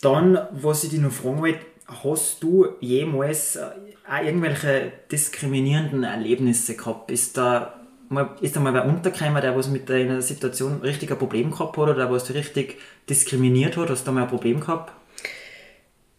dann, 0.00 0.38
was 0.50 0.84
ich 0.84 0.90
dich 0.90 1.00
noch 1.00 1.12
fragen 1.12 1.40
wollte, 1.40 1.60
hast 2.04 2.42
du 2.42 2.66
jemals 2.80 3.56
äh, 3.56 3.66
auch 4.08 4.24
irgendwelche 4.24 4.92
diskriminierenden 5.10 6.04
Erlebnisse 6.04 6.76
gehabt? 6.76 7.10
Ist 7.10 7.36
da 7.36 7.80
mal, 8.08 8.30
ist 8.40 8.56
da 8.56 8.60
mal 8.60 8.74
wer 8.74 8.84
untergekommen, 8.84 9.42
der 9.42 9.56
was 9.56 9.68
mit 9.68 9.88
deiner 9.88 10.22
Situation 10.22 10.80
richtig 10.82 11.10
ein 11.10 11.18
Problem 11.18 11.50
gehabt 11.50 11.76
hat 11.76 11.78
oder 11.78 11.94
der 11.94 12.10
was 12.10 12.32
richtig 12.32 12.78
diskriminiert 13.08 13.76
hat? 13.76 13.90
Hast 13.90 14.02
du 14.02 14.06
da 14.06 14.12
mal 14.12 14.22
ein 14.22 14.28
Problem 14.28 14.60
gehabt? 14.60 14.92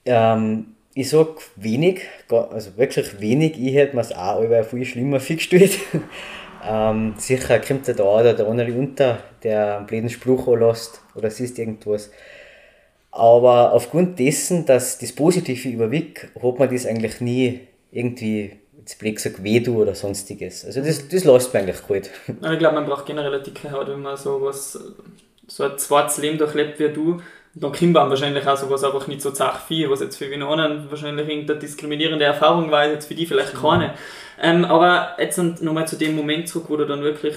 Ähm, 0.06 0.76
ich 0.96 1.10
sag 1.10 1.28
wenig, 1.56 2.02
also 2.30 2.78
wirklich 2.78 3.20
wenig. 3.20 3.60
Ich 3.60 3.74
hätte 3.74 3.96
mir 3.96 4.02
es 4.02 4.12
auch 4.12 4.42
über 4.42 4.64
viel 4.64 4.86
schlimmer 4.86 5.20
vorgestellt. 5.22 5.80
ähm, 6.68 7.16
sicher 7.18 7.60
kommt 7.60 7.88
da 7.88 8.04
oder 8.04 8.34
der 8.34 8.48
andere 8.48 8.74
unter, 8.74 9.20
der 9.44 9.78
einen 9.78 9.86
blöden 9.86 10.10
Spruch 10.10 10.48
anlässt 10.48 11.02
oder 11.16 11.30
siehst 11.30 11.58
irgendwas. 11.60 12.12
Aber 13.16 13.74
aufgrund 13.74 14.18
dessen, 14.18 14.66
dass 14.66 14.98
das 14.98 15.12
Positive 15.14 15.70
überwiegt, 15.70 16.30
hat 16.42 16.60
man 16.60 16.70
das 16.70 16.86
eigentlich 16.86 17.22
nie 17.22 17.62
irgendwie, 17.92 18.54
jetzt 18.80 18.98
blöd 18.98 19.16
gesagt, 19.18 19.44
weh 19.44 19.68
oder 19.70 19.94
sonstiges. 19.94 20.66
Also 20.66 20.82
das, 20.82 21.08
das 21.08 21.24
lässt 21.24 21.54
man 21.54 21.64
eigentlich 21.64 21.84
gut. 21.84 22.10
Ich 22.28 22.60
glaube, 22.60 22.76
man 22.76 22.86
braucht 22.86 23.06
generell 23.06 23.34
eine 23.34 23.44
dicke 23.44 23.72
Haut, 23.72 23.88
wenn 23.88 24.02
man 24.02 24.18
so 24.18 24.42
was, 24.42 24.80
so 25.48 25.64
ein 25.64 25.78
zweites 25.78 26.18
Leben 26.18 26.40
durchlebt 26.40 26.80
wie 26.80 26.90
du 26.90 27.22
dann 27.56 27.72
kommt 27.72 27.94
man 27.94 28.10
wahrscheinlich 28.10 28.48
auch 28.48 28.58
sowas 28.58 28.84
einfach 28.84 29.08
nicht 29.08 29.22
so 29.22 29.30
zach 29.32 29.66
viel, 29.68 29.90
was 29.90 30.02
jetzt 30.02 30.18
für 30.18 30.30
wen 30.30 30.42
anderen 30.42 30.90
wahrscheinlich 30.90 31.28
irgendeine 31.28 31.60
diskriminierende 31.60 32.26
Erfahrung 32.26 32.72
war, 32.72 32.88
jetzt 32.88 33.08
für 33.08 33.14
die 33.14 33.28
vielleicht 33.28 33.54
keine. 33.54 33.94
Ähm, 34.42 34.66
aber 34.66 35.16
jetzt 35.20 35.38
nochmal 35.38 35.88
zu 35.88 35.96
dem 35.96 36.16
Moment 36.16 36.50
zurück, 36.50 36.66
wo 36.70 36.78
du 36.78 36.88
dann 36.88 37.04
wirklich 37.04 37.36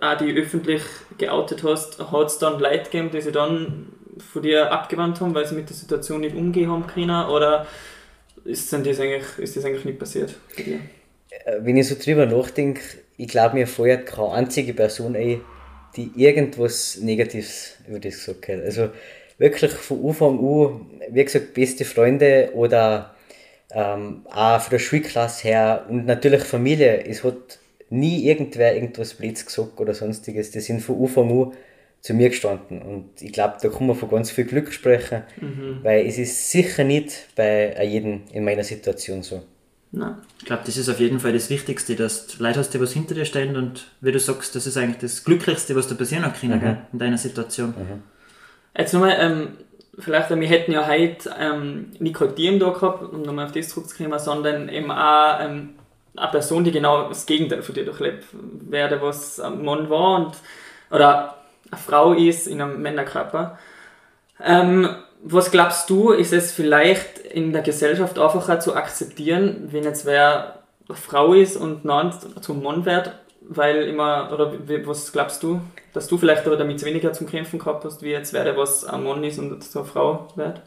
auch 0.00 0.18
die 0.18 0.36
öffentlich 0.36 0.82
geoutet 1.16 1.64
hast, 1.64 1.98
hat 2.12 2.26
es 2.26 2.38
dann 2.38 2.60
Leute 2.60 2.84
gegeben, 2.84 3.10
die 3.10 3.22
sich 3.22 3.32
dann 3.32 3.86
von 4.18 4.42
dir 4.42 4.70
abgewandt 4.70 5.20
haben, 5.20 5.34
weil 5.34 5.46
sie 5.46 5.54
mit 5.54 5.68
der 5.68 5.76
Situation 5.76 6.20
nicht 6.20 6.36
umgehen 6.36 6.70
haben 6.70 6.86
können, 6.86 7.26
oder 7.28 7.66
ist 8.44 8.72
das 8.72 9.00
eigentlich, 9.00 9.38
ist 9.38 9.56
das 9.56 9.64
eigentlich 9.64 9.84
nicht 9.84 9.98
passiert 9.98 10.34
bei 10.56 10.62
dir? 10.62 10.80
Äh, 11.44 11.58
wenn 11.60 11.76
ich 11.76 11.88
so 11.88 11.94
drüber 11.94 12.26
nachdenke, 12.26 12.80
ich 13.16 13.28
glaube, 13.28 13.56
mir 13.56 13.66
feuert 13.66 14.06
keine 14.06 14.32
einzige 14.32 14.74
Person 14.74 15.16
ein, 15.16 15.40
die 15.96 16.10
irgendwas 16.16 16.98
Negatives 17.00 17.76
über 17.88 18.00
das 18.00 18.14
gesagt 18.14 18.48
hat. 18.48 18.60
Also, 18.64 18.90
wirklich 19.38 19.72
von 19.72 20.04
Anfang 20.06 20.38
an, 20.38 20.86
wie 21.10 21.24
gesagt, 21.24 21.54
beste 21.54 21.84
Freunde 21.84 22.50
oder 22.54 23.14
ähm, 23.70 24.24
auch 24.30 24.60
von 24.60 24.70
der 24.70 24.78
Schulklasse 24.78 25.48
her 25.48 25.86
und 25.88 26.06
natürlich 26.06 26.42
Familie. 26.42 27.04
Es 27.04 27.24
hat 27.24 27.58
nie 27.90 28.26
irgendwer 28.26 28.74
irgendwas 28.74 29.14
Blitz 29.14 29.44
gesagt 29.44 29.80
oder 29.80 29.94
sonstiges. 29.94 30.50
Die 30.50 30.60
sind 30.60 30.80
von 30.80 31.00
Anfang 31.02 31.30
an 31.30 31.52
zu 32.04 32.12
mir 32.12 32.28
gestanden. 32.28 32.82
Und 32.82 33.22
ich 33.22 33.32
glaube, 33.32 33.56
da 33.62 33.68
kann 33.70 33.86
man 33.86 33.96
von 33.96 34.10
ganz 34.10 34.30
viel 34.30 34.44
Glück 34.44 34.74
sprechen, 34.74 35.22
mhm. 35.40 35.78
weil 35.82 36.06
es 36.06 36.18
ist 36.18 36.50
sicher 36.50 36.84
nicht 36.84 37.28
bei 37.34 37.82
jedem 37.82 38.24
in 38.30 38.44
meiner 38.44 38.62
Situation 38.62 39.22
so. 39.22 39.42
Nein. 39.90 40.16
Ich 40.38 40.44
glaube, 40.44 40.64
das 40.66 40.76
ist 40.76 40.90
auf 40.90 41.00
jeden 41.00 41.18
Fall 41.18 41.32
das 41.32 41.48
Wichtigste, 41.48 41.96
dass 41.96 42.26
du 42.26 42.42
Leute 42.42 42.58
hast, 42.58 42.74
die 42.74 42.80
was 42.80 42.92
hinter 42.92 43.14
dir 43.14 43.24
stehen 43.24 43.56
und 43.56 43.86
wie 44.02 44.12
du 44.12 44.20
sagst, 44.20 44.54
das 44.54 44.66
ist 44.66 44.76
eigentlich 44.76 44.98
das 44.98 45.24
Glücklichste, 45.24 45.74
was 45.76 45.88
da 45.88 45.94
passieren 45.94 46.30
kann 46.30 46.50
mhm. 46.50 46.76
in 46.92 46.98
deiner 46.98 47.16
Situation. 47.16 47.70
Mhm. 47.70 48.02
Jetzt 48.76 48.92
nochmal, 48.92 49.16
ähm, 49.18 49.48
vielleicht, 49.98 50.28
wir 50.28 50.46
hätten 50.46 50.72
ja 50.72 50.86
heute 50.86 51.34
ähm, 51.40 51.92
nicht 52.00 52.16
gerade 52.16 52.58
da 52.58 52.68
gehabt, 52.68 53.14
um 53.14 53.22
nochmal 53.22 53.46
auf 53.46 53.52
das 53.52 53.70
zurückzukommen, 53.70 54.18
sondern 54.18 54.68
eben 54.68 54.90
auch 54.90 55.40
ähm, 55.40 55.70
eine 56.16 56.30
Person, 56.30 56.64
die 56.64 56.70
genau 56.70 57.08
das 57.08 57.24
Gegenteil 57.24 57.62
von 57.62 57.74
dir 57.74 57.86
durchlebt, 57.86 58.26
werde, 58.68 59.00
was 59.00 59.40
ein 59.40 59.64
Mann 59.64 59.88
war 59.88 60.26
und, 60.26 60.36
oder 60.90 61.33
eine 61.70 61.80
Frau 61.80 62.12
ist 62.12 62.46
in 62.46 62.60
einem 62.60 62.80
Männerkörper. 62.82 63.58
Ähm, 64.42 64.88
was 65.22 65.50
glaubst 65.50 65.88
du, 65.88 66.10
ist 66.10 66.32
es 66.32 66.52
vielleicht 66.52 67.18
in 67.18 67.52
der 67.52 67.62
Gesellschaft 67.62 68.18
einfacher 68.18 68.60
zu 68.60 68.76
akzeptieren, 68.76 69.68
wenn 69.70 69.84
jetzt 69.84 70.04
wer 70.04 70.62
eine 70.88 70.96
Frau 70.96 71.32
ist 71.32 71.56
und 71.56 71.84
nein 71.84 72.12
zum 72.40 72.62
Mann 72.62 72.84
wird, 72.84 73.12
weil 73.40 73.88
immer, 73.88 74.30
oder 74.32 74.52
was 74.86 75.12
glaubst 75.12 75.42
du, 75.42 75.60
dass 75.92 76.08
du 76.08 76.18
vielleicht 76.18 76.46
aber 76.46 76.56
damit 76.56 76.84
weniger 76.84 77.12
zum 77.12 77.26
Kämpfen 77.26 77.58
gehabt 77.58 77.84
hast, 77.84 78.02
wie 78.02 78.10
jetzt 78.10 78.32
wäre, 78.32 78.56
was 78.56 78.84
ein 78.84 79.02
Mann 79.02 79.24
ist 79.24 79.38
und 79.38 79.52
eine 79.52 79.84
Frau 79.84 80.28
wird? 80.36 80.60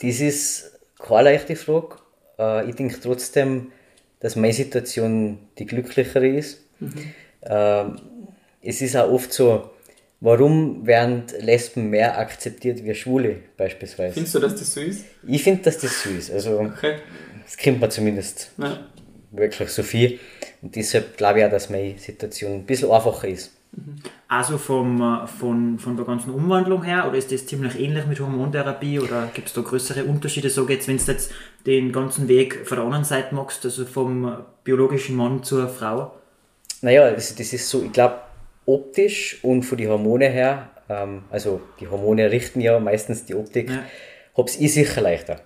Das 0.00 0.20
ist 0.20 0.78
keine 0.98 1.24
leichte 1.24 1.56
Frage. 1.56 1.96
Äh, 2.38 2.70
ich 2.70 2.76
denke 2.76 2.98
trotzdem, 3.00 3.72
dass 4.20 4.36
meine 4.36 4.52
Situation 4.52 5.38
die 5.58 5.66
glücklichere 5.66 6.28
ist. 6.28 6.60
Mhm. 6.80 7.14
Ähm, 7.42 8.00
es 8.62 8.80
ist 8.80 8.96
auch 8.96 9.10
oft 9.10 9.32
so, 9.32 9.70
warum 10.22 10.86
werden 10.86 11.24
Lesben 11.40 11.90
mehr 11.90 12.16
akzeptiert 12.18 12.82
wie 12.84 12.94
Schwule 12.94 13.40
beispielsweise? 13.56 14.14
Findest 14.14 14.34
du, 14.36 14.38
dass 14.38 14.54
das 14.54 14.72
so 14.72 14.80
ist? 14.80 15.04
Ich 15.26 15.42
finde, 15.42 15.62
dass 15.62 15.78
das 15.78 16.02
so 16.02 16.10
ist. 16.10 16.30
Also, 16.30 16.60
okay. 16.60 16.96
das 17.44 17.56
kennt 17.56 17.80
man 17.80 17.90
zumindest 17.90 18.52
ja. 18.56 18.78
wirklich 19.32 19.68
so 19.68 19.82
viel. 19.82 20.18
Und 20.62 20.74
deshalb 20.76 21.16
glaube 21.16 21.40
ich 21.40 21.44
auch, 21.44 21.50
dass 21.50 21.68
meine 21.68 21.98
Situation 21.98 22.52
ein 22.52 22.64
bisschen 22.64 22.90
einfacher 22.90 23.28
ist. 23.28 23.50
Also 24.28 24.58
vom, 24.58 25.00
äh, 25.00 25.26
von, 25.26 25.78
von 25.78 25.96
der 25.96 26.04
ganzen 26.04 26.30
Umwandlung 26.30 26.84
her, 26.84 27.06
oder 27.08 27.16
ist 27.16 27.32
das 27.32 27.46
ziemlich 27.46 27.78
ähnlich 27.80 28.06
mit 28.06 28.20
Hormontherapie, 28.20 29.00
oder 29.00 29.28
gibt 29.34 29.48
es 29.48 29.54
da 29.54 29.62
größere 29.62 30.04
Unterschiede? 30.04 30.50
So 30.50 30.68
jetzt, 30.68 30.88
wenn 30.88 30.98
du 30.98 31.04
jetzt 31.04 31.32
den 31.66 31.90
ganzen 31.90 32.28
Weg 32.28 32.66
von 32.66 32.76
der 32.76 32.84
anderen 32.84 33.04
Seite 33.04 33.34
machst, 33.34 33.64
also 33.64 33.84
vom 33.86 34.36
biologischen 34.62 35.16
Mann 35.16 35.42
zur 35.42 35.68
Frau? 35.68 36.14
Naja, 36.82 37.10
das, 37.10 37.34
das 37.34 37.52
ist 37.52 37.68
so, 37.68 37.82
ich 37.82 37.92
glaube, 37.92 38.16
optisch 38.66 39.42
und 39.42 39.62
von 39.62 39.78
den 39.78 39.88
Hormonen 39.88 40.32
her, 40.32 40.70
ähm, 40.88 41.24
also 41.30 41.60
die 41.80 41.88
Hormone 41.88 42.30
richten 42.30 42.60
ja 42.60 42.78
meistens 42.78 43.24
die 43.24 43.34
Optik, 43.34 43.70
ja. 43.70 43.84
habe 44.36 44.50
ich 44.50 44.72
sicher 44.72 45.00
leichter. 45.00 45.40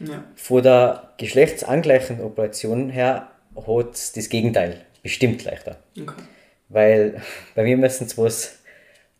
Ja. 0.00 0.24
Von 0.34 0.62
der 0.62 1.12
geschlechtsangleichenden 1.18 2.24
Operation 2.24 2.90
her 2.90 3.30
hat 3.54 3.94
es 3.94 4.12
das 4.12 4.28
Gegenteil 4.28 4.84
bestimmt 5.02 5.44
leichter. 5.44 5.76
Okay. 6.00 6.22
Weil 6.68 7.22
bei 7.54 7.64
mir 7.64 7.76
müssen 7.76 8.08
sie 8.08 8.16
was 8.16 8.58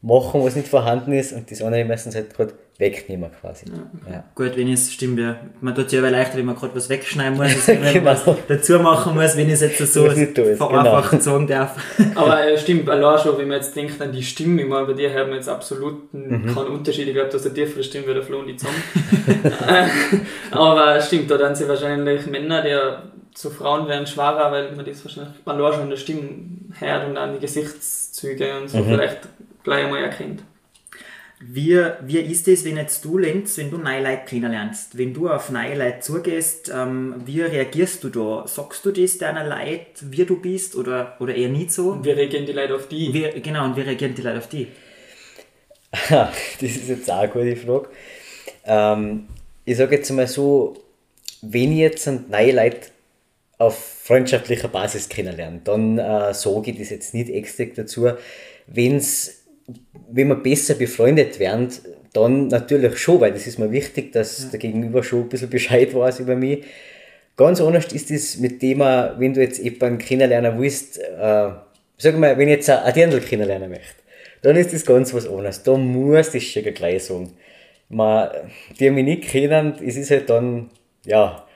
machen, 0.02 0.42
was 0.42 0.56
nicht 0.56 0.68
vorhanden 0.68 1.12
ist 1.12 1.32
und 1.32 1.50
das 1.50 1.60
andere 1.62 1.84
sie 2.10 2.18
halt 2.18 2.34
gerade 2.34 2.54
wegnehmen 2.80 3.30
quasi. 3.40 3.66
Ja. 4.10 4.24
Gut, 4.34 4.56
wenn 4.56 4.72
es 4.72 4.92
stimmt, 4.92 5.20
ja. 5.20 5.36
Man 5.60 5.74
tut 5.74 5.86
es 5.86 5.92
ja 5.92 6.00
aber 6.00 6.10
leichter, 6.10 6.38
wenn 6.38 6.46
man 6.46 6.56
gerade 6.56 6.74
was 6.74 6.88
wegschneiden 6.88 7.34
muss, 7.36 7.46
als 7.54 7.68
wenn 7.68 7.80
man 7.84 7.92
Genau. 7.92 8.06
was 8.06 8.24
dazu 8.48 8.78
machen 8.80 9.14
muss, 9.14 9.36
wenn 9.36 9.46
ich 9.46 9.52
es 9.54 9.60
jetzt 9.60 9.92
so 9.92 10.08
vereinfacht 10.56 11.22
sagen 11.22 11.46
darf. 11.46 11.76
Aber 12.16 12.44
äh, 12.46 12.58
stimmt, 12.58 12.88
allein 12.88 13.18
schon, 13.18 13.38
wenn 13.38 13.48
man 13.48 13.58
jetzt 13.58 13.76
denkt 13.76 14.00
an 14.02 14.10
die 14.12 14.22
Stimme, 14.22 14.62
ich 14.62 14.68
meine, 14.68 14.86
bei 14.86 14.94
dir 14.94 15.10
hört 15.12 15.28
man 15.28 15.36
jetzt 15.36 15.48
absolut 15.48 16.12
Mhm. 16.12 16.54
keinen 16.54 16.66
Unterschied. 16.68 17.06
Ich 17.08 17.14
glaube, 17.14 17.28
du 17.28 17.36
hast 17.36 17.44
eine 17.46 17.54
tiefere 17.54 17.82
Stimme 17.84 18.08
wie 18.08 18.14
der 18.14 18.22
Flo 18.22 18.38
und 18.40 18.46
die 18.48 18.56
Zunge. 18.56 18.72
Äh, 19.68 19.86
Aber 20.50 21.00
stimmt, 21.00 21.30
da 21.30 21.36
dann 21.36 21.54
sind 21.54 21.68
wahrscheinlich 21.68 22.26
Männer, 22.26 22.62
die 22.62 22.76
zu 23.36 23.50
Frauen 23.50 23.86
werden 23.88 24.06
schwerer, 24.06 24.50
weil 24.50 24.72
man 24.74 24.84
das 24.84 25.04
wahrscheinlich 25.04 25.34
allein 25.44 25.72
schon 25.72 25.82
an 25.82 25.90
der 25.90 25.96
Stimme 25.96 26.22
hört 26.78 27.08
und 27.08 27.16
an 27.16 27.34
die 27.34 27.38
Gesichtszüge 27.40 28.58
und 28.60 28.68
so 28.68 28.78
Mhm. 28.78 28.84
vielleicht 28.86 29.18
gleich 29.62 29.84
einmal 29.84 30.02
erkennt. 30.02 30.42
Wie, 31.42 31.82
wie 32.02 32.18
ist 32.18 32.46
es, 32.48 32.66
wenn 32.66 32.76
jetzt 32.76 33.02
du, 33.02 33.16
Lenz, 33.16 33.56
wenn 33.56 33.70
du 33.70 33.78
neue 33.78 34.02
Leute 34.02 34.24
kennenlernst, 34.26 34.98
wenn 34.98 35.14
du 35.14 35.30
auf 35.30 35.48
neue 35.48 35.74
Leute 35.74 36.00
zugehst, 36.00 36.70
ähm, 36.74 37.14
wie 37.24 37.40
reagierst 37.40 38.04
du 38.04 38.10
da? 38.10 38.46
Sagst 38.46 38.84
du 38.84 38.90
das 38.90 39.16
deiner 39.16 39.48
Leute, 39.48 39.86
wie 40.02 40.26
du 40.26 40.38
bist 40.38 40.76
oder, 40.76 41.16
oder 41.18 41.34
eher 41.34 41.48
nicht 41.48 41.72
so? 41.72 41.92
Und 41.92 42.04
wie 42.04 42.10
reagieren 42.10 42.44
die 42.44 42.52
Leute 42.52 42.74
auf 42.74 42.88
die? 42.88 43.14
Wie, 43.14 43.40
genau, 43.40 43.64
und 43.64 43.74
wie 43.74 43.80
reagieren 43.80 44.14
die 44.14 44.20
Leute 44.20 44.38
auf 44.38 44.48
die? 44.48 44.66
das 46.10 46.36
ist 46.60 46.88
jetzt 46.88 47.10
auch 47.10 47.20
eine 47.20 47.28
gute 47.28 47.56
Frage. 47.56 47.88
Ähm, 48.66 49.28
ich 49.64 49.78
sage 49.78 49.96
jetzt 49.96 50.10
mal 50.10 50.26
so, 50.26 50.76
wenn 51.40 51.72
ich 51.72 51.78
jetzt 51.78 52.06
neue 52.06 52.52
Leute 52.52 52.88
auf 53.56 53.78
freundschaftlicher 54.04 54.68
Basis 54.68 55.08
kennenlerne, 55.08 55.62
dann 55.64 55.98
äh, 55.98 56.34
sage 56.34 56.72
ich 56.72 56.78
das 56.78 56.90
jetzt 56.90 57.14
nicht 57.14 57.30
extra 57.30 57.64
dazu. 57.64 58.08
Wenn's, 58.66 59.39
wenn 60.10 60.28
wir 60.28 60.36
besser 60.36 60.74
befreundet 60.74 61.38
werden, 61.38 61.68
dann 62.12 62.48
natürlich 62.48 62.98
schon, 62.98 63.20
weil 63.20 63.32
das 63.32 63.46
ist 63.46 63.58
mir 63.58 63.70
wichtig, 63.70 64.12
dass 64.12 64.50
der 64.50 64.58
Gegenüber 64.58 65.02
schon 65.02 65.22
ein 65.22 65.28
bisschen 65.28 65.50
Bescheid 65.50 65.94
weiß 65.94 66.20
über 66.20 66.36
mich. 66.36 66.64
Ganz 67.36 67.60
anders 67.60 67.92
ist 67.92 68.10
das 68.10 68.38
mit 68.38 68.60
dem, 68.62 68.80
wenn 68.80 69.34
du 69.34 69.40
jetzt 69.40 69.62
jemanden 69.62 69.98
kennenlernen 69.98 70.58
willst, 70.60 70.98
äh, 70.98 71.50
sag 71.96 72.18
mal, 72.18 72.36
wenn 72.36 72.48
ich 72.48 72.56
jetzt 72.56 72.70
ein 72.70 72.92
Dirndl 72.92 73.20
kennenlernen 73.20 73.70
möchte, 73.70 73.94
dann 74.42 74.56
ist 74.56 74.72
das 74.72 74.84
ganz 74.84 75.14
was 75.14 75.28
anderes. 75.28 75.62
Da 75.62 75.76
muss 75.76 76.32
das 76.32 76.42
schon 76.42 76.62
gleich 76.74 77.04
sagen. 77.04 77.32
Man, 77.88 78.30
die 78.78 78.90
mich 78.90 79.04
nicht 79.04 79.28
kennen, 79.28 79.74
es 79.84 79.96
ist 79.96 80.10
halt 80.10 80.30
dann, 80.30 80.70
ja, 81.04 81.46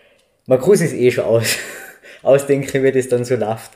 man 0.47 0.61
kann 0.61 0.73
es 0.73 0.93
eh 0.93 1.11
schon 1.11 1.25
aus, 1.25 1.57
ausdenken, 2.23 2.83
wie 2.83 2.93
das 2.93 3.09
dann 3.09 3.25
so 3.25 3.37
läuft. 3.37 3.73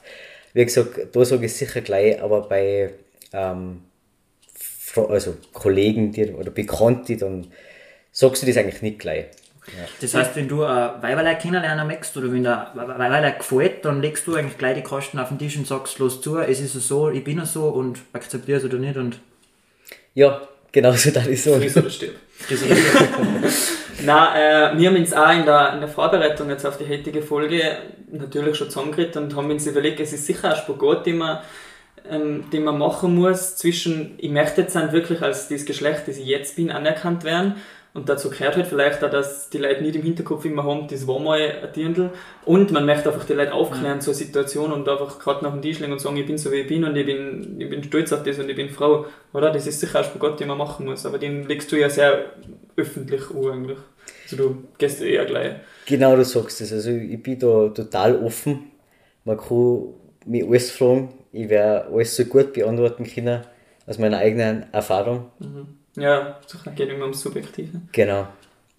Wie 0.55 0.65
gesagt, 0.65 1.15
da 1.15 1.25
sage 1.25 1.47
ich 1.47 1.55
sicher 1.55 1.81
gleich, 1.83 2.21
aber 2.21 2.49
bei 2.49 2.91
ähm, 3.33 3.83
also 5.07 5.37
Kollegen 5.53 6.13
die, 6.13 6.31
oder 6.31 6.51
Bekannte, 6.51 7.17
dann 7.17 7.47
sagst 8.13 8.43
du 8.43 8.47
das 8.47 8.57
eigentlich 8.57 8.83
nicht 8.83 8.99
gleich. 8.99 9.27
Das 10.01 10.15
heißt, 10.15 10.35
wenn 10.37 10.49
du 10.49 10.65
ein 10.65 11.03
Weiberlein 11.03 11.39
kennenlernen 11.39 11.87
möchtest 11.87 12.17
oder 12.17 12.33
wenn 12.33 12.43
der 12.43 12.71
Weiberlein 12.75 13.35
gefällt, 13.37 13.85
dann 13.85 14.01
legst 14.01 14.27
du 14.27 14.35
eigentlich 14.35 14.59
gleich 14.59 14.77
die 14.77 14.83
Kosten 14.83 15.19
auf 15.19 15.29
den 15.29 15.39
Tisch 15.39 15.57
und 15.57 15.67
sagst, 15.67 15.99
los 15.99 16.21
zu, 16.21 16.39
es 16.39 16.61
ist 16.61 16.73
so, 16.73 17.11
ich 17.11 17.23
bin 17.23 17.39
ja 17.39 17.45
so 17.45 17.65
und 17.69 17.99
akzeptiere 18.13 18.59
es 18.59 18.65
oder 18.65 18.79
nicht 18.79 18.97
und 18.97 19.21
Ja, 20.15 20.41
genau 20.73 20.93
so 20.93 21.11
das 21.11 21.27
ist 21.27 21.45
so. 21.45 21.55
Friss 21.57 21.77
oder 21.77 21.91
stirb. 21.91 22.15
das 22.49 22.63
ist 22.63 23.75
Na, 24.05 24.71
äh, 24.73 24.79
wir 24.79 24.89
haben 24.89 24.97
uns 24.97 25.13
auch 25.13 25.33
in 25.33 25.45
der, 25.45 25.75
in 25.75 25.81
der 25.81 25.89
Vorbereitung 25.89 26.49
jetzt 26.51 26.65
auf 26.65 26.79
die 26.79 26.89
heutige 26.89 27.21
Folge 27.21 27.79
natürlich 28.11 28.57
schon 28.57 28.71
zusammengeredet 28.71 29.17
und 29.17 29.35
haben 29.35 29.51
uns 29.51 29.67
überlegt, 29.67 30.01
es 30.01 30.13
ist 30.13 30.25
sicher 30.25 30.51
ein 30.51 30.57
Spagat, 30.57 31.05
den 31.07 31.19
man, 31.19 31.41
ähm, 32.11 32.45
den 32.53 32.65
man 32.65 32.79
machen 32.79 33.15
muss 33.15 33.57
zwischen, 33.57 34.15
ich 34.19 34.31
möchte 34.31 34.63
jetzt 34.63 34.75
dann 34.75 34.93
wirklich 34.93 35.23
als 35.23 35.49
das 35.49 35.65
Geschlecht, 35.65 36.03
das 36.07 36.19
ich 36.19 36.27
jetzt 36.27 36.57
bin, 36.57 36.71
anerkannt 36.71 37.25
werden 37.25 37.55
und 37.95 38.09
dazu 38.09 38.31
gehört 38.31 38.57
halt 38.57 38.67
vielleicht 38.67 39.03
auch, 39.03 39.11
dass 39.11 39.51
die 39.51 39.59
Leute 39.59 39.83
nicht 39.83 39.97
im 39.97 40.03
Hinterkopf 40.03 40.45
immer 40.45 40.63
haben, 40.63 40.87
das 40.89 41.07
war 41.07 41.19
mal 41.19 41.41
ein 41.41 41.73
Dirndl 41.75 42.11
und 42.45 42.71
man 42.71 42.87
möchte 42.87 43.11
einfach 43.11 43.25
die 43.25 43.33
Leute 43.33 43.53
aufklären 43.53 44.01
zur 44.01 44.15
Situation 44.15 44.73
und 44.73 44.89
einfach 44.89 45.19
gerade 45.19 45.45
nach 45.45 45.53
dem 45.53 45.63
Tisch 45.63 45.81
legen 45.81 45.93
und 45.93 46.01
sagen, 46.01 46.17
ich 46.17 46.27
bin 46.27 46.39
so 46.39 46.53
wie 46.53 46.57
ich 46.57 46.69
bin 46.69 46.85
und 46.85 46.95
ich 46.95 47.07
bin, 47.07 47.57
ich 47.59 47.69
bin 47.69 47.83
stolz 47.83 48.13
auf 48.13 48.23
das 48.23 48.39
und 48.39 48.49
ich 48.49 48.57
bin 48.57 48.69
Frau, 48.69 49.07
oder? 49.33 49.51
Das 49.51 49.67
ist 49.67 49.81
sicher 49.81 49.99
ein 49.99 50.05
Spagat, 50.05 50.39
den 50.39 50.49
man 50.49 50.59
machen 50.59 50.87
muss, 50.87 51.07
aber 51.07 51.19
den 51.19 51.49
legst 51.49 51.73
du 51.73 51.77
ja 51.77 51.91
sehr 51.91 52.27
öffentlich 52.77 53.23
an 53.31 53.51
eigentlich. 53.51 53.79
Also 54.31 54.37
du 54.37 54.65
gehst 54.77 55.03
eher 55.03 55.25
gleich. 55.25 55.55
Genau, 55.87 56.15
du 56.15 56.25
sagst 56.25 56.61
es. 56.61 56.73
Also 56.73 56.91
ich 56.91 57.23
bin 57.23 57.39
da 57.39 57.69
total 57.69 58.23
offen. 58.23 58.71
Man 59.25 59.39
kann 59.39 59.95
mich 60.27 60.47
alles 60.47 60.71
fragen. 60.71 61.15
Ich 61.33 61.49
werde 61.49 61.87
alles 61.93 62.17
so 62.17 62.25
gut 62.25 62.53
beantworten 62.53 63.05
können 63.05 63.43
aus 63.87 63.99
meiner 63.99 64.19
eigenen 64.19 64.67
Erfahrung. 64.73 65.31
Ja, 65.97 66.39
es 66.47 66.75
geht 66.75 66.89
immer 66.89 67.03
ums 67.03 67.21
Subjektive. 67.21 67.81
Genau. 67.93 68.29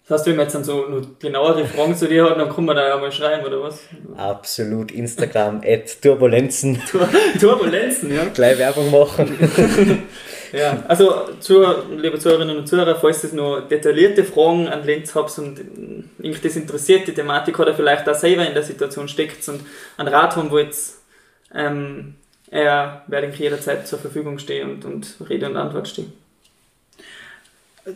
Das 0.06 0.20
heißt, 0.20 0.26
wenn 0.26 0.36
man 0.36 0.46
jetzt 0.46 0.54
dann 0.54 0.64
so 0.64 0.86
noch 0.86 1.06
genauere 1.20 1.64
Fragen 1.66 1.94
zu 1.94 2.08
dir 2.08 2.28
hat, 2.28 2.36
dann 2.36 2.48
kann 2.48 2.64
man 2.64 2.74
da 2.74 2.88
ja 2.88 2.96
mal 2.96 3.12
schreiben, 3.12 3.46
oder 3.46 3.62
was? 3.62 3.80
Absolut. 4.16 4.90
Instagram, 4.90 5.60
at 5.64 6.02
Turbulenzen. 6.02 6.82
Tur 6.90 7.08
Turbulenzen, 7.38 8.12
ja. 8.12 8.24
Gleich 8.34 8.58
Werbung 8.58 8.90
machen. 8.90 9.38
Ja, 10.52 10.82
also, 10.88 11.28
zu, 11.38 11.64
liebe 11.96 12.18
Zuhörerinnen 12.18 12.58
und 12.58 12.66
Zuhörer, 12.66 12.96
falls 12.96 13.22
ihr 13.22 13.34
noch 13.34 13.68
detaillierte 13.68 14.24
Fragen 14.24 14.66
an 14.68 14.84
Lenz 14.84 15.14
habt 15.14 15.38
und 15.38 15.60
äh, 15.60 16.24
irgend 16.26 16.44
das 16.44 16.56
interessiert, 16.56 17.06
die 17.06 17.14
Thematik 17.14 17.58
oder 17.60 17.74
vielleicht 17.74 18.08
auch 18.08 18.14
selber 18.14 18.46
in 18.46 18.54
der 18.54 18.64
Situation 18.64 19.06
steckt 19.06 19.48
und 19.48 19.60
einen 19.96 20.08
Rat 20.08 20.34
haben 20.34 20.50
wollt, 20.50 20.74
ähm, 21.54 22.16
er 22.50 23.04
werde 23.06 23.28
ich 23.28 23.38
jederzeit 23.38 23.86
zur 23.86 23.98
Verfügung 23.98 24.38
stehen 24.38 24.70
und, 24.70 24.84
und 24.84 25.16
Rede 25.28 25.48
und 25.48 25.56
Antwort 25.56 25.88
stehen. 25.88 26.12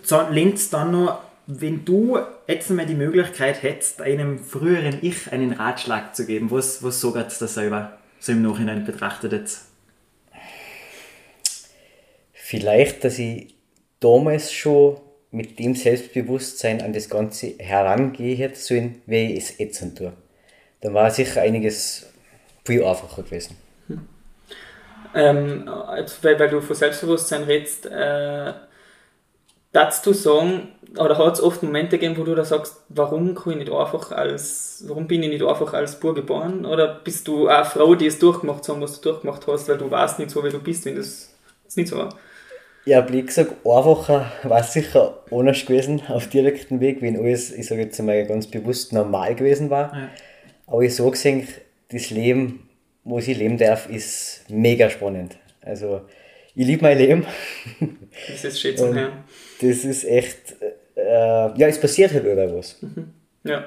So, 0.03 0.21
Lenz, 0.31 0.71
dann 0.71 0.93
noch, 0.93 1.21
wenn 1.47 1.85
du 1.85 2.19
jetzt 2.47 2.71
einmal 2.71 2.87
die 2.87 2.95
Möglichkeit 2.95 3.63
hättest, 3.63 4.01
einem 4.01 4.39
früheren 4.39 4.99
Ich 5.03 5.31
einen 5.33 5.53
Ratschlag 5.53 6.15
zu 6.15 6.25
geben, 6.25 6.51
was, 6.51 6.83
was 6.83 7.01
sagt 7.01 7.41
das 7.41 7.55
selber, 7.55 7.99
so 8.21 8.33
im 8.33 8.43
Nachhinein 8.43 8.85
betrachtet 8.85 9.33
jetzt? 9.33 9.67
Vielleicht, 12.33 13.05
dass 13.05 13.19
ich 13.19 13.55
damals 14.01 14.53
schon 14.53 14.99
mit 15.31 15.59
dem 15.59 15.75
Selbstbewusstsein 15.75 16.81
an 16.81 16.93
das 16.93 17.11
Ganze 17.11 17.55
herangehe 17.59 18.37
hätte 18.37 18.57
sollen, 18.57 19.03
wie 19.07 19.33
ich 19.33 19.45
es 19.45 19.59
jetzt 19.59 19.97
tue. 19.97 20.13
Dann 20.81 20.95
war 20.95 21.11
sicher 21.11 21.43
einiges 21.43 22.07
viel 22.65 22.85
einfacher 22.85 23.25
gewesen. 23.25 23.57
Ähm, 25.15 25.71
jetzt, 25.97 26.23
weil, 26.25 26.39
weil 26.39 26.51
du 26.51 26.61
von 26.61 26.77
Selbstbewusstsein 26.77 27.45
redest, 27.45 27.87
äh, 27.87 28.53
darfst 29.73 30.07
du 30.07 30.13
sagen, 30.13 30.69
oder 30.99 31.19
hat 31.19 31.35
es 31.35 31.43
oft 31.43 31.63
Momente 31.63 31.99
gegeben, 31.99 32.17
wo 32.17 32.25
du 32.25 32.35
da 32.35 32.45
sagst, 32.45 32.77
warum 32.89 33.35
kann 33.35 33.53
ich 33.53 33.59
nicht 33.59 33.73
einfach 33.73 34.13
als, 34.13 34.85
warum 34.87 35.07
bin 35.07 35.23
ich 35.23 35.31
nicht 35.31 35.45
einfach 35.45 35.73
als 35.73 35.99
Bur 35.99 36.15
geboren? 36.15 36.65
Oder 36.65 37.01
bist 37.03 37.27
du 37.29 37.49
eine 37.49 37.65
Frau, 37.65 37.95
die 37.95 38.07
es 38.07 38.19
durchgemacht 38.19 38.69
hat, 38.69 38.81
was 38.81 39.01
du 39.01 39.11
durchgemacht 39.11 39.47
hast, 39.47 39.69
weil 39.69 39.79
du 39.79 39.91
weißt 39.91 40.19
nicht 40.19 40.31
so, 40.31 40.45
wie 40.45 40.51
du 40.51 40.61
bist, 40.61 40.85
wenn 40.85 40.97
das 40.97 41.35
ist 41.67 41.77
nicht 41.77 41.89
so 41.89 41.97
war? 41.99 42.15
Ja, 42.85 43.11
wie 43.11 43.23
gesagt, 43.23 43.53
einfacher 43.65 44.31
war 44.43 44.61
es 44.61 44.73
sicher 44.73 45.19
anders 45.31 45.65
gewesen 45.65 46.03
auf 46.09 46.29
direkten 46.29 46.81
Weg, 46.81 47.01
wenn 47.01 47.19
alles, 47.19 47.51
ich 47.51 47.67
sage 47.67 47.83
jetzt 47.83 47.99
einmal 47.99 48.27
ganz 48.27 48.47
bewusst, 48.47 48.93
normal 48.93 49.35
gewesen 49.35 49.71
war. 49.71 49.93
Ja. 49.93 50.09
Aber 50.67 50.83
ich 50.83 50.95
sage 50.95 51.13
gesehen, 51.13 51.49
das 51.91 52.11
Leben, 52.11 52.64
was 53.05 53.29
ich 53.29 53.39
leben 53.39 53.59
darf, 53.59 53.89
ist 53.89 54.45
mega 54.49 54.89
spannend. 54.91 55.37
Also, 55.61 56.03
ich 56.55 56.67
liebe 56.67 56.83
mein 56.83 56.99
Leben. 56.99 57.27
Das 58.29 58.45
ist 58.45 58.61
schön 58.61 58.79
Und 58.79 58.95
Hören. 58.95 59.13
Das 59.61 59.85
ist 59.85 60.05
echt, 60.05 60.57
äh, 60.95 61.03
ja, 61.03 61.67
es 61.67 61.81
passiert 61.81 62.13
halt 62.13 62.25
überall 62.25 62.57
was. 62.57 62.79
Ja. 63.45 63.65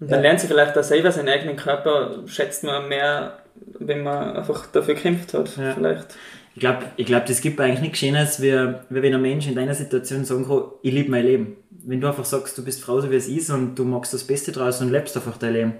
Und 0.00 0.10
dann 0.10 0.22
lernt 0.22 0.40
sie 0.40 0.46
vielleicht 0.46 0.76
auch 0.76 0.84
selber 0.84 1.10
seinen 1.10 1.28
eigenen 1.28 1.56
Körper, 1.56 2.22
schätzt 2.26 2.62
man 2.62 2.88
mehr, 2.88 3.38
wenn 3.78 4.02
man 4.02 4.36
einfach 4.36 4.66
dafür 4.66 4.94
gekämpft 4.94 5.34
hat. 5.34 5.56
Ja. 5.56 5.74
Vielleicht. 5.74 6.14
Ich 6.54 6.60
glaube, 6.60 6.86
ich 6.96 7.06
glaub, 7.06 7.26
das 7.26 7.40
gibt 7.40 7.60
eigentlich 7.60 7.80
nichts 7.80 7.98
Schönes, 7.98 8.42
wie, 8.42 8.52
wie 8.52 9.02
wenn 9.02 9.14
ein 9.14 9.22
Mensch 9.22 9.46
in 9.46 9.54
deiner 9.54 9.74
Situation 9.74 10.24
sagen 10.24 10.46
kann, 10.46 10.64
ich 10.82 10.92
liebe 10.92 11.10
mein 11.10 11.24
Leben. 11.24 11.56
Wenn 11.70 12.00
du 12.00 12.08
einfach 12.08 12.24
sagst, 12.24 12.58
du 12.58 12.64
bist 12.64 12.82
Frau, 12.82 13.00
so 13.00 13.10
wie 13.10 13.16
es 13.16 13.28
ist 13.28 13.50
und 13.50 13.76
du 13.76 13.84
magst 13.84 14.12
das 14.12 14.24
Beste 14.24 14.52
draus 14.52 14.80
und 14.80 14.90
lebst 14.90 15.16
einfach 15.16 15.36
dein 15.36 15.52
Leben. 15.52 15.72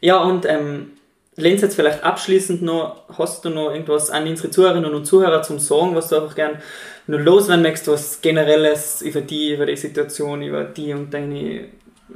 Ja, 0.00 0.22
und 0.22 0.46
ähm, 0.46 0.92
Lenz, 1.36 1.62
jetzt 1.62 1.76
vielleicht 1.76 2.04
abschließend 2.04 2.60
noch, 2.60 3.08
hast 3.16 3.44
du 3.44 3.48
noch 3.48 3.70
irgendwas 3.70 4.10
an 4.10 4.26
unsere 4.26 4.50
Zuhörerinnen 4.50 4.92
und 4.92 5.06
Zuhörer 5.06 5.42
zum 5.42 5.58
Sagen, 5.58 5.94
was 5.94 6.08
du 6.08 6.16
einfach 6.16 6.34
gern 6.34 6.60
nur 7.06 7.20
loswerden 7.20 7.62
möchtest, 7.62 7.88
was 7.88 8.20
Generelles 8.20 9.00
über 9.00 9.22
die, 9.22 9.54
über 9.54 9.64
die 9.64 9.76
Situation, 9.76 10.42
über 10.42 10.64
die 10.64 10.92
und 10.92 11.12
deine 11.14 11.68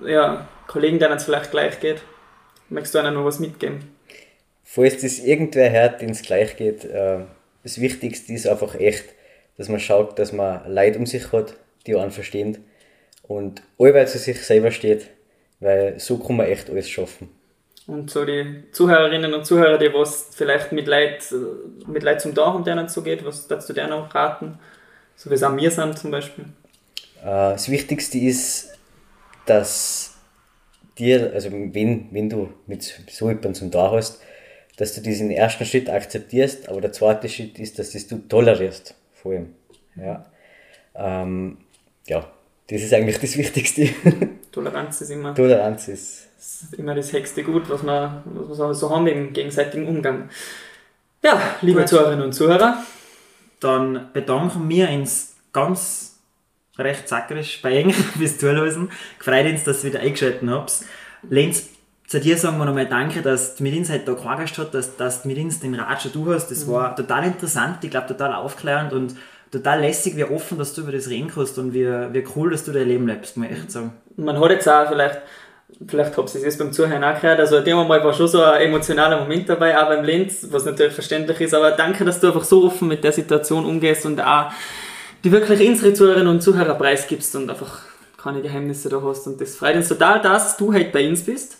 ja, 0.06 0.46
Kollegen, 0.66 0.98
denen 0.98 1.14
es 1.14 1.24
vielleicht 1.24 1.50
gleich 1.50 1.80
geht? 1.80 2.02
Möchtest 2.68 2.94
du 2.94 2.98
ihnen 2.98 3.14
noch 3.14 3.24
was 3.24 3.38
mitgeben? 3.38 3.90
Falls 4.64 5.00
das 5.00 5.18
irgendwer 5.20 5.70
hört, 5.70 6.02
denen 6.02 6.10
es 6.10 6.22
gleich 6.22 6.56
geht, 6.56 6.84
äh, 6.84 7.20
das 7.62 7.80
Wichtigste 7.80 8.32
ist 8.34 8.46
einfach 8.46 8.74
echt, 8.74 9.06
dass 9.56 9.68
man 9.68 9.80
schaut, 9.80 10.18
dass 10.18 10.32
man 10.32 10.70
Leute 10.70 10.98
um 10.98 11.06
sich 11.06 11.32
hat, 11.32 11.54
die 11.86 11.96
einen 11.96 12.10
verstehen 12.10 12.58
und 13.22 13.62
allweil 13.78 14.06
zu 14.06 14.18
sich 14.18 14.42
selber 14.42 14.70
steht, 14.70 15.08
weil 15.60 15.98
so 15.98 16.18
kann 16.18 16.36
man 16.36 16.46
echt 16.46 16.68
alles 16.68 16.90
schaffen. 16.90 17.30
Und 17.86 18.10
so 18.10 18.24
die 18.24 18.64
Zuhörerinnen 18.72 19.32
und 19.32 19.46
Zuhörer, 19.46 19.78
die 19.78 19.92
was 19.94 20.30
vielleicht 20.32 20.72
mit 20.72 20.86
Leid, 20.86 21.32
mit 21.86 22.02
Leid 22.02 22.20
zum 22.20 22.34
Dach 22.34 22.54
und 22.54 22.66
denen 22.66 22.88
so 22.88 23.02
geht, 23.02 23.24
was 23.24 23.46
dazu 23.46 23.72
der 23.72 23.86
noch 23.86 24.12
raten? 24.14 24.58
So 25.14 25.30
wie 25.30 25.34
es 25.34 25.42
auch 25.42 25.52
mir 25.52 25.70
sind 25.70 25.96
zum 25.98 26.10
Beispiel. 26.10 26.46
Äh, 27.22 27.52
das 27.52 27.70
Wichtigste 27.70 28.18
ist, 28.18 28.76
dass 29.46 30.16
dir, 30.98 31.32
also 31.32 31.52
wenn, 31.52 32.08
wenn 32.10 32.28
du 32.28 32.52
mit 32.66 32.82
so 32.82 33.28
jemandem 33.28 33.54
zum 33.54 33.70
Dach 33.70 33.92
hast, 33.92 34.20
dass 34.76 34.94
du 34.94 35.00
diesen 35.00 35.30
ersten 35.30 35.64
Schritt 35.64 35.88
akzeptierst, 35.88 36.68
aber 36.68 36.80
der 36.80 36.92
zweite 36.92 37.28
Schritt 37.28 37.58
ist, 37.58 37.78
dass 37.78 37.92
das 37.92 38.06
du 38.06 38.18
tolerierst, 38.18 38.94
vor 39.14 39.32
allem. 39.32 39.54
Ja. 39.96 40.26
Ähm, 40.94 41.58
ja, 42.06 42.30
das 42.68 42.82
ist 42.82 42.92
eigentlich 42.92 43.18
das 43.18 43.36
Wichtigste. 43.36 43.88
Toleranz 44.52 45.00
ist 45.00 45.10
immer, 45.10 45.34
Toleranz 45.34 45.88
ist. 45.88 46.25
Ist 46.38 46.74
immer 46.74 46.94
das 46.94 47.12
höchste 47.12 47.42
Gut, 47.42 47.68
was 47.68 47.82
wir, 47.82 48.22
was 48.24 48.58
wir 48.58 48.74
so 48.74 48.90
haben 48.90 49.06
im 49.06 49.32
gegenseitigen 49.32 49.86
Umgang. 49.86 50.28
Ja, 51.22 51.40
liebe 51.62 51.80
Gut. 51.80 51.88
Zuhörerinnen 51.88 52.24
und 52.24 52.32
Zuhörer, 52.32 52.82
Dann 53.60 54.08
bedanken 54.12 54.68
wir 54.68 54.90
uns 54.90 55.36
ganz 55.52 56.18
recht 56.78 57.08
sackerisch 57.08 57.60
bei 57.62 57.80
Ihnen 57.80 57.92
fürs 58.18 58.38
Zuhören. 58.38 58.90
Gefreut 59.18 59.46
uns, 59.46 59.64
dass 59.64 59.82
ihr 59.82 59.90
wieder 59.90 60.00
eingeschaltet 60.00 60.48
habt. 60.48 60.84
Lenz, 61.28 61.68
zu 62.06 62.20
dir 62.20 62.36
sagen 62.36 62.58
wir 62.58 62.66
nochmal 62.66 62.86
Danke, 62.86 63.22
dass 63.22 63.56
du 63.56 63.62
mit 63.64 63.76
uns 63.76 63.90
heute 63.90 64.04
da 64.04 64.12
gequatscht 64.12 64.58
hast, 64.58 64.70
dass, 64.72 64.96
dass 64.96 65.22
du 65.22 65.28
mit 65.28 65.38
uns 65.38 65.58
den 65.58 65.74
Rat 65.74 66.02
schon 66.02 66.12
du 66.12 66.32
hast. 66.32 66.50
Das 66.50 66.68
war 66.68 66.94
total 66.94 67.24
interessant, 67.24 67.78
ich 67.82 67.90
glaube 67.90 68.06
total 68.06 68.34
aufklärend 68.34 68.92
und 68.92 69.16
total 69.50 69.80
lässig, 69.80 70.16
wie 70.16 70.24
offen, 70.24 70.58
dass 70.58 70.74
du 70.74 70.82
über 70.82 70.92
das 70.92 71.08
reden 71.08 71.30
kannst 71.34 71.58
und 71.58 71.72
wie, 71.72 71.86
wie 71.86 72.24
cool, 72.36 72.50
dass 72.50 72.64
du 72.64 72.72
dein 72.72 72.86
Leben 72.86 73.08
lebst, 73.08 73.36
muss 73.36 73.48
ich 73.48 73.52
echt 73.58 73.72
sagen. 73.72 73.92
man 74.16 74.38
hat 74.38 74.50
jetzt 74.50 74.68
auch 74.68 74.88
vielleicht, 74.88 75.20
vielleicht 75.86 76.16
habt 76.16 76.30
ihr 76.30 76.36
es 76.36 76.44
jetzt 76.44 76.58
beim 76.58 76.72
Zuhören 76.72 77.04
auch 77.04 77.20
gehört, 77.20 77.40
also 77.40 77.58
in 77.58 77.64
dem 77.64 77.76
Mal 77.76 78.02
war 78.02 78.12
schon 78.12 78.28
so 78.28 78.42
ein 78.42 78.62
emotionaler 78.62 79.20
Moment 79.20 79.48
dabei, 79.48 79.78
auch 79.78 79.88
beim 79.88 80.04
Lenz, 80.04 80.46
was 80.50 80.64
natürlich 80.64 80.94
verständlich 80.94 81.40
ist, 81.40 81.54
aber 81.54 81.72
danke, 81.72 82.04
dass 82.04 82.20
du 82.20 82.28
einfach 82.28 82.44
so 82.44 82.64
offen 82.64 82.88
mit 82.88 83.04
der 83.04 83.12
Situation 83.12 83.64
umgehst 83.64 84.06
und 84.06 84.20
auch 84.20 84.50
die 85.24 85.32
wirklich 85.32 85.68
unsere 85.68 85.92
Zuhörerinnen 85.92 86.28
und 86.28 86.40
Zuhörer 86.40 86.74
preisgibst 86.74 87.34
und 87.36 87.50
einfach 87.50 87.80
keine 88.16 88.42
Geheimnisse 88.42 88.88
da 88.88 89.02
hast. 89.02 89.26
Und 89.26 89.40
das 89.40 89.56
freut 89.56 89.76
uns 89.76 89.88
total, 89.88 90.20
dass 90.20 90.56
du 90.56 90.72
heute 90.72 90.90
bei 90.90 91.08
uns 91.08 91.24
bist. 91.24 91.58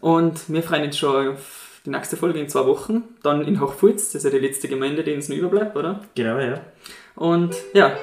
Und 0.00 0.40
wir 0.48 0.62
freuen 0.62 0.84
uns 0.84 0.98
schon 0.98 1.34
auf 1.34 1.80
die 1.84 1.90
nächste 1.90 2.16
Folge 2.16 2.38
in 2.38 2.48
zwei 2.48 2.66
Wochen, 2.66 3.04
dann 3.22 3.46
in 3.46 3.60
Hochpfalz, 3.60 4.12
das 4.12 4.24
ist 4.24 4.24
ja 4.24 4.38
die 4.38 4.46
letzte 4.46 4.68
Gemeinde, 4.68 5.02
die 5.02 5.14
uns 5.14 5.28
noch 5.28 5.36
überbleibt, 5.36 5.76
oder? 5.76 6.00
Genau, 6.14 6.38
ja. 6.38 6.60
Und 7.14 7.54
ja, 7.72 7.96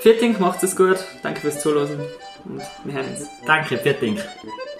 Vierting, 0.00 0.36
macht 0.40 0.62
es 0.62 0.74
gut, 0.74 0.98
danke 1.22 1.40
fürs 1.40 1.60
Zuhören 1.60 2.00
wir 2.84 2.94
haben 2.94 3.08
jetzt. 3.10 3.28
Danke, 3.46 3.78
für 3.78 3.92
den. 3.92 4.18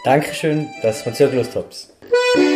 Dankeschön, 0.04 0.68
dass 0.82 1.04
wir 1.04 1.14
zugelassen 1.14 1.54
haben. 1.54 2.55